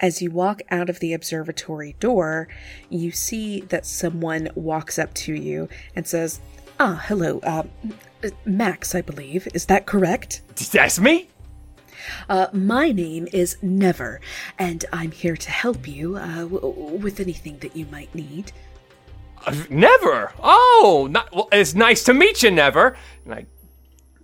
[0.00, 2.48] As you walk out of the observatory door,
[2.88, 6.40] you see that someone walks up to you and says,
[6.78, 7.64] Ah, hello, uh,
[8.46, 9.46] Max, I believe.
[9.52, 10.40] Is that correct?
[10.72, 11.28] That's me.
[12.30, 14.22] Uh, my name is Never,
[14.58, 18.52] and I'm here to help you uh, w- with anything that you might need.
[19.46, 20.32] Uh, Never.
[20.42, 22.96] Oh, not, well, it's nice to meet you, Never.
[23.26, 23.46] And I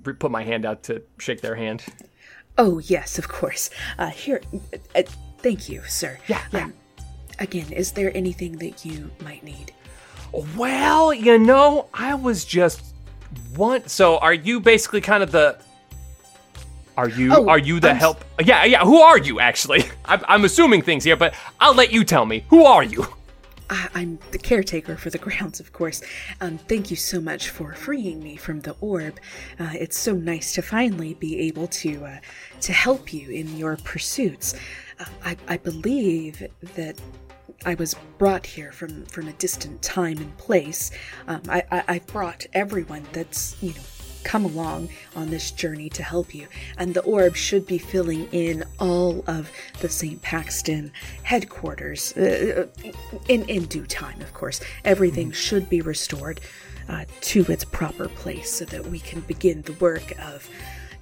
[0.03, 1.85] re- put my hand out to shake their hand.
[2.57, 3.69] Oh, yes, of course.
[3.99, 4.41] Uh, here,
[4.95, 5.03] uh,
[5.39, 6.19] thank you, sir.
[6.27, 6.43] Yeah.
[6.53, 6.73] Um,
[7.39, 9.73] again, is there anything that you might need?
[10.57, 12.95] Well, you know, I was just
[13.55, 13.87] one.
[13.89, 15.59] So, are you basically kind of the?
[16.97, 18.25] Are you Oh, are you the I'm s- help?
[18.43, 18.83] Yeah, yeah.
[18.85, 19.85] Who are you actually?
[20.07, 22.45] I'm, I'm assuming things here, but I'll let you tell me.
[22.49, 23.07] Who are you?
[23.69, 26.01] I- I'm the caretaker for the grounds, of course.
[26.41, 29.19] Um, thank you so much for freeing me from the orb.
[29.61, 32.19] Uh, it's so nice to finally be able to uh,
[32.63, 34.55] to help you in your pursuits.
[34.99, 37.01] Uh, I, I believe that
[37.65, 40.91] I was brought here from from a distant time and place.
[41.27, 43.81] Um, I, I I've brought everyone that's you know
[44.25, 48.65] come along on this journey to help you, and the orb should be filling in
[48.81, 50.21] all of the St.
[50.21, 50.93] Paxton
[51.23, 52.67] headquarters uh,
[53.29, 54.21] in in due time.
[54.21, 56.41] Of course, everything should be restored
[56.89, 60.49] uh, to its proper place so that we can begin the work of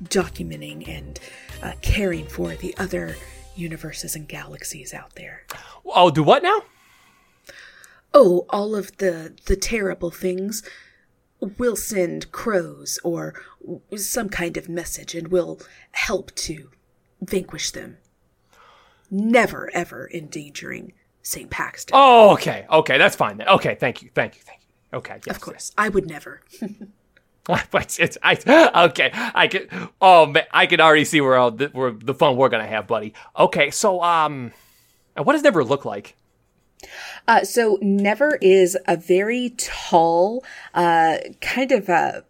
[0.04, 1.20] documenting and
[1.62, 3.16] uh, caring for the other
[3.56, 5.44] universes and galaxies out there.
[5.86, 6.62] Oh, do what now?
[8.12, 10.62] Oh, all of the the terrible things.
[11.40, 13.34] We'll send crows or
[13.96, 15.60] some kind of message and we'll
[15.92, 16.70] help to
[17.20, 17.98] vanquish them.
[19.10, 20.92] Never ever endangering
[21.22, 21.50] St.
[21.50, 21.94] Paxton.
[21.96, 23.48] Oh, okay, okay, that's fine then.
[23.48, 24.98] Okay, thank you, thank you, thank you.
[24.98, 26.42] Okay, yes, of course, I would never.
[27.70, 28.38] But it's I
[28.86, 29.10] okay.
[29.12, 29.68] I could.
[30.00, 32.86] Oh man, I can already see where all the, where the fun we're gonna have,
[32.86, 33.12] buddy.
[33.38, 34.52] Okay, so um,
[35.16, 36.16] what does Never look like?
[37.28, 40.42] Uh, so Never is a very tall,
[40.74, 42.24] uh, kind of a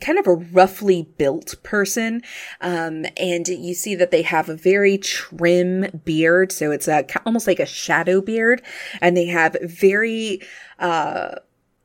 [0.00, 2.22] kind of a roughly built person.
[2.60, 6.52] Um, and you see that they have a very trim beard.
[6.52, 8.62] So it's a, almost like a shadow beard.
[9.00, 10.40] And they have very,
[10.78, 11.36] uh,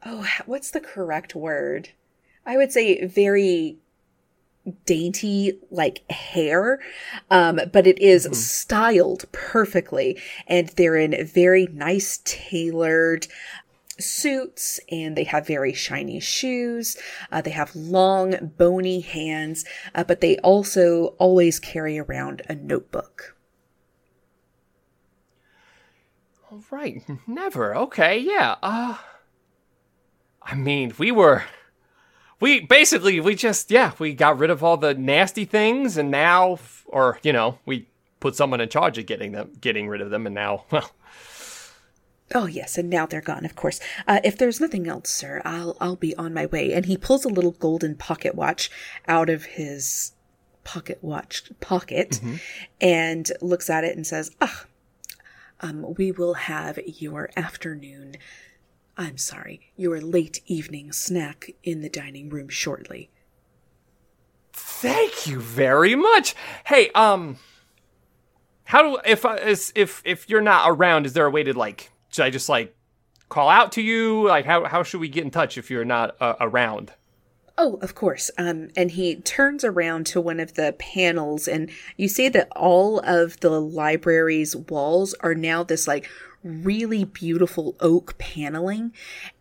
[0.05, 1.89] oh, what's the correct word?
[2.45, 3.77] I would say very
[4.85, 6.79] dainty like hair
[7.31, 10.15] um but it is styled perfectly
[10.45, 13.25] and they're in very nice tailored
[13.97, 16.95] suits and they have very shiny shoes
[17.31, 19.65] uh, they have long bony hands
[19.95, 23.35] uh, but they also always carry around a notebook
[26.51, 27.73] All right, never.
[27.75, 28.57] Okay, yeah.
[28.61, 28.97] Uh,
[30.41, 31.45] I mean, we were,
[32.41, 36.59] we basically we just yeah we got rid of all the nasty things, and now,
[36.87, 37.87] or you know, we
[38.19, 40.91] put someone in charge of getting them, getting rid of them, and now, well,
[42.33, 43.79] Oh yes, and now they're gone, of course.
[44.07, 46.73] Uh, if there's nothing else, sir, I'll I'll be on my way.
[46.73, 48.71] And he pulls a little golden pocket watch
[49.07, 50.13] out of his
[50.63, 52.21] pocket watch pocket,
[52.79, 54.65] and looks at it and says, "Ah,
[55.59, 58.15] um, we will have your afternoon.
[58.97, 63.09] I'm sorry, your late evening snack in the dining room shortly."
[64.53, 66.35] thank you very much.
[66.65, 67.37] Hey, um,
[68.65, 71.53] how do if I is- if if you're not around, is there a way to
[71.53, 72.75] like should I just like
[73.29, 74.27] call out to you?
[74.27, 76.93] Like how how should we get in touch if you're not uh, around?
[77.57, 78.31] Oh, of course.
[78.37, 82.99] Um, and he turns around to one of the panels, and you see that all
[82.99, 86.09] of the library's walls are now this like
[86.43, 88.93] really beautiful oak paneling.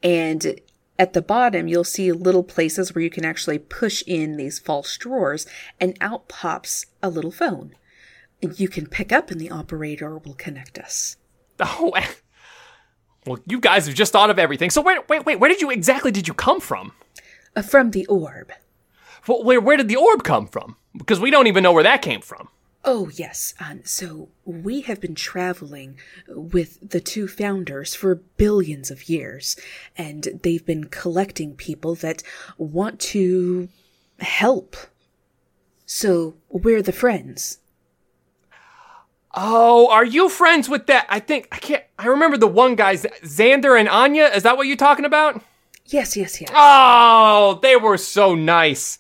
[0.03, 0.61] And
[0.99, 4.97] at the bottom, you'll see little places where you can actually push in these false
[4.97, 5.47] drawers,
[5.81, 7.75] and out pops a little phone.
[8.43, 11.17] You can pick up, and the operator will connect us.
[11.63, 11.93] Oh,
[13.27, 14.71] well, you guys have just thought of everything.
[14.71, 15.39] So wait, wait, wait.
[15.39, 16.93] Where did you exactly did you come from?
[17.55, 18.53] Uh, from the orb.
[19.27, 20.77] Well, where where did the orb come from?
[20.97, 22.49] Because we don't even know where that came from.
[22.83, 23.53] Oh, yes.
[23.61, 29.57] Um, so we have been traveling with the two founders for billions of years,
[29.99, 32.23] and they've been collecting people that
[32.57, 33.69] want to
[34.19, 34.77] help.
[35.85, 37.59] So we're the friends.
[39.35, 41.07] Oh, are you friends with that?
[41.09, 41.85] I think I can't.
[41.99, 44.25] I remember the one guys, Xander and Anya.
[44.25, 45.43] Is that what you're talking about?
[45.87, 46.51] Yes, yes, yes.
[46.55, 48.99] Oh, they were so nice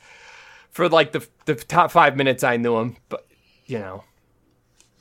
[0.70, 2.97] for like the the top five minutes I knew them.
[3.09, 3.26] But
[3.71, 4.05] you know,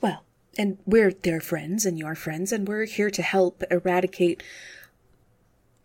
[0.00, 0.22] Well,
[0.56, 4.42] and we're their friends and your friends, and we're here to help eradicate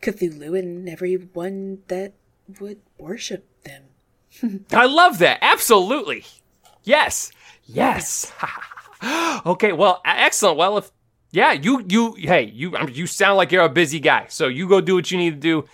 [0.01, 2.13] Cthulhu and everyone that
[2.59, 4.65] would worship them.
[4.71, 5.39] I love that.
[5.41, 6.25] Absolutely.
[6.83, 7.31] Yes.
[7.65, 8.31] Yes.
[9.45, 9.71] okay.
[9.71, 10.57] Well, excellent.
[10.57, 10.91] Well, if
[11.31, 14.27] yeah, you you hey you I mean, you sound like you're a busy guy.
[14.29, 15.65] So you go do what you need to do.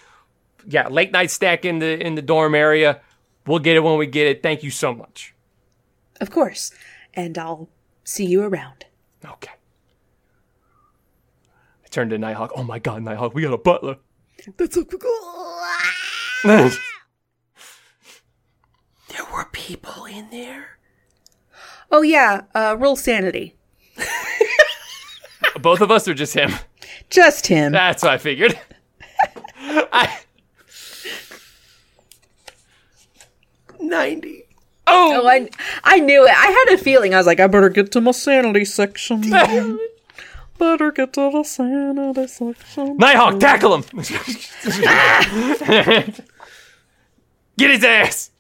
[0.68, 3.02] Yeah, late night stack in the in the dorm area.
[3.46, 4.44] We'll get it when we get it.
[4.44, 5.34] Thank you so much.
[6.22, 6.72] Of course.
[7.14, 7.70] And I'll
[8.04, 8.86] see you around.
[9.26, 9.52] Okay.
[11.84, 12.52] I turned to Nighthawk.
[12.56, 13.98] Oh my god, Nighthawk, we got a butler.
[14.58, 15.62] That's so cool.
[19.10, 20.78] There were people in there.
[21.92, 23.58] Oh yeah, uh, roll sanity.
[25.62, 26.52] Both of us or just him?
[27.10, 27.74] Just him.
[27.74, 28.58] That's what I figured.
[29.60, 30.20] I,
[33.82, 34.41] Ninety.
[34.92, 35.50] Oh, oh, I,
[35.84, 36.32] I knew it.
[36.32, 37.14] I had a feeling.
[37.14, 39.22] I was like, I better get to my sanity section.
[40.58, 42.98] better get to the sanity section.
[42.98, 43.84] Nighthawk, tackle him!
[47.58, 48.32] Get his ass!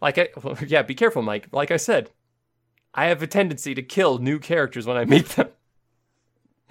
[0.00, 1.48] like I, well, yeah, be careful, Mike.
[1.50, 2.10] Like I said,
[2.94, 5.48] I have a tendency to kill new characters when I meet them.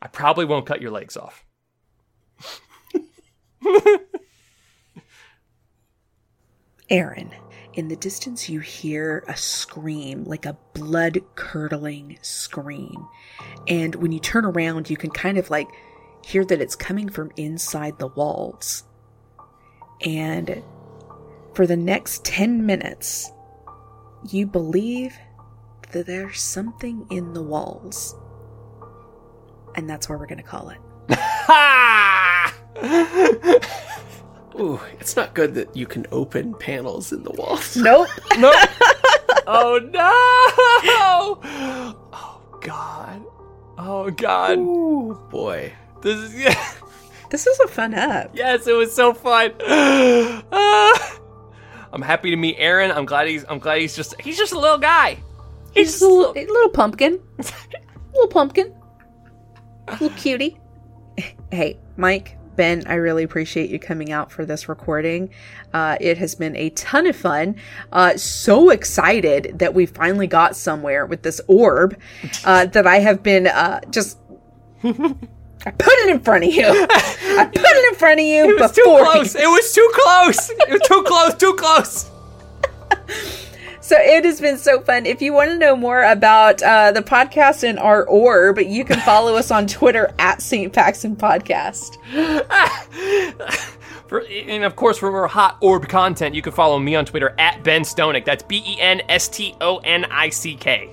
[0.00, 1.44] I probably won't cut your legs off.
[6.88, 7.34] Aaron,
[7.74, 13.06] in the distance, you hear a scream, like a blood curdling scream.
[13.66, 15.68] And when you turn around, you can kind of like
[16.24, 18.84] hear that it's coming from inside the walls.
[20.04, 20.62] And
[21.54, 23.30] for the next 10 minutes,
[24.30, 25.16] you believe
[25.92, 28.14] that there's something in the walls.
[29.74, 30.78] And that's what we're going to call it.
[34.58, 37.76] Ooh, it's not good that you can open panels in the walls.
[37.86, 38.08] Nope.
[38.38, 38.52] No.
[39.46, 41.40] oh no!
[42.12, 43.22] Oh god.
[43.78, 44.58] Oh god.
[44.58, 45.72] Ooh, boy.
[46.02, 46.72] This is yeah.
[47.30, 48.30] This was a fun app.
[48.34, 49.52] Yes, it was so fun.
[49.60, 51.18] Ah.
[51.92, 52.90] I'm happy to meet Aaron.
[52.90, 55.18] I'm glad he's I'm glad he's just he's just a little guy.
[55.74, 57.20] He's just a little, a little pumpkin.
[58.12, 58.74] little pumpkin.
[59.90, 60.58] Little cutie.
[61.52, 65.30] Hey, Mike, Ben, I really appreciate you coming out for this recording.
[65.72, 67.56] Uh, it has been a ton of fun.
[67.92, 71.98] Uh, so excited that we finally got somewhere with this orb
[72.44, 74.18] uh, that I have been uh, just.
[74.84, 74.88] I
[75.70, 76.64] put it in front of you.
[76.66, 79.34] I put it in front of you It was too before close.
[79.34, 80.50] It was too close.
[80.50, 81.34] It was too close.
[81.34, 82.10] Too close.
[83.86, 85.06] So it has been so fun.
[85.06, 88.98] If you want to know more about uh, the podcast and our orb, you can
[88.98, 90.72] follow us on Twitter at St.
[90.72, 91.96] Paxton Podcast.
[94.08, 97.32] For, and of course, for more hot orb content, you can follow me on Twitter
[97.38, 98.24] at Ben Stonick.
[98.24, 100.90] That's B E N S T O N I C K.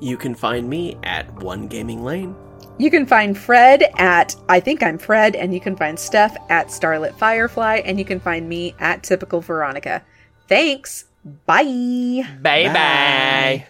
[0.00, 2.34] You can find me at One Gaming Lane.
[2.78, 6.70] You can find Fred at I think I'm Fred, and you can find Steph at
[6.70, 10.02] Starlit Firefly, and you can find me at Typical Veronica.
[10.48, 11.06] Thanks.
[11.24, 12.28] Bye.
[12.42, 13.66] Bye bye.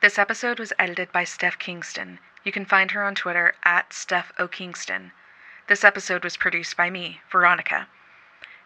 [0.00, 2.18] This episode was edited by Steph Kingston.
[2.42, 4.48] You can find her on Twitter at Steph O.
[4.48, 5.12] Kingston.
[5.68, 7.86] This episode was produced by me, Veronica.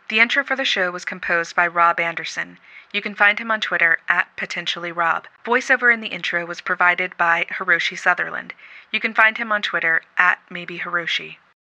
[0.09, 2.59] The intro for the show was composed by Rob Anderson.
[2.93, 5.27] You can find him on Twitter at Potentially Rob.
[5.45, 8.55] Voiceover in the intro was provided by Hiroshi Sutherland.
[8.91, 11.37] You can find him on Twitter at Maybe Hiroshi.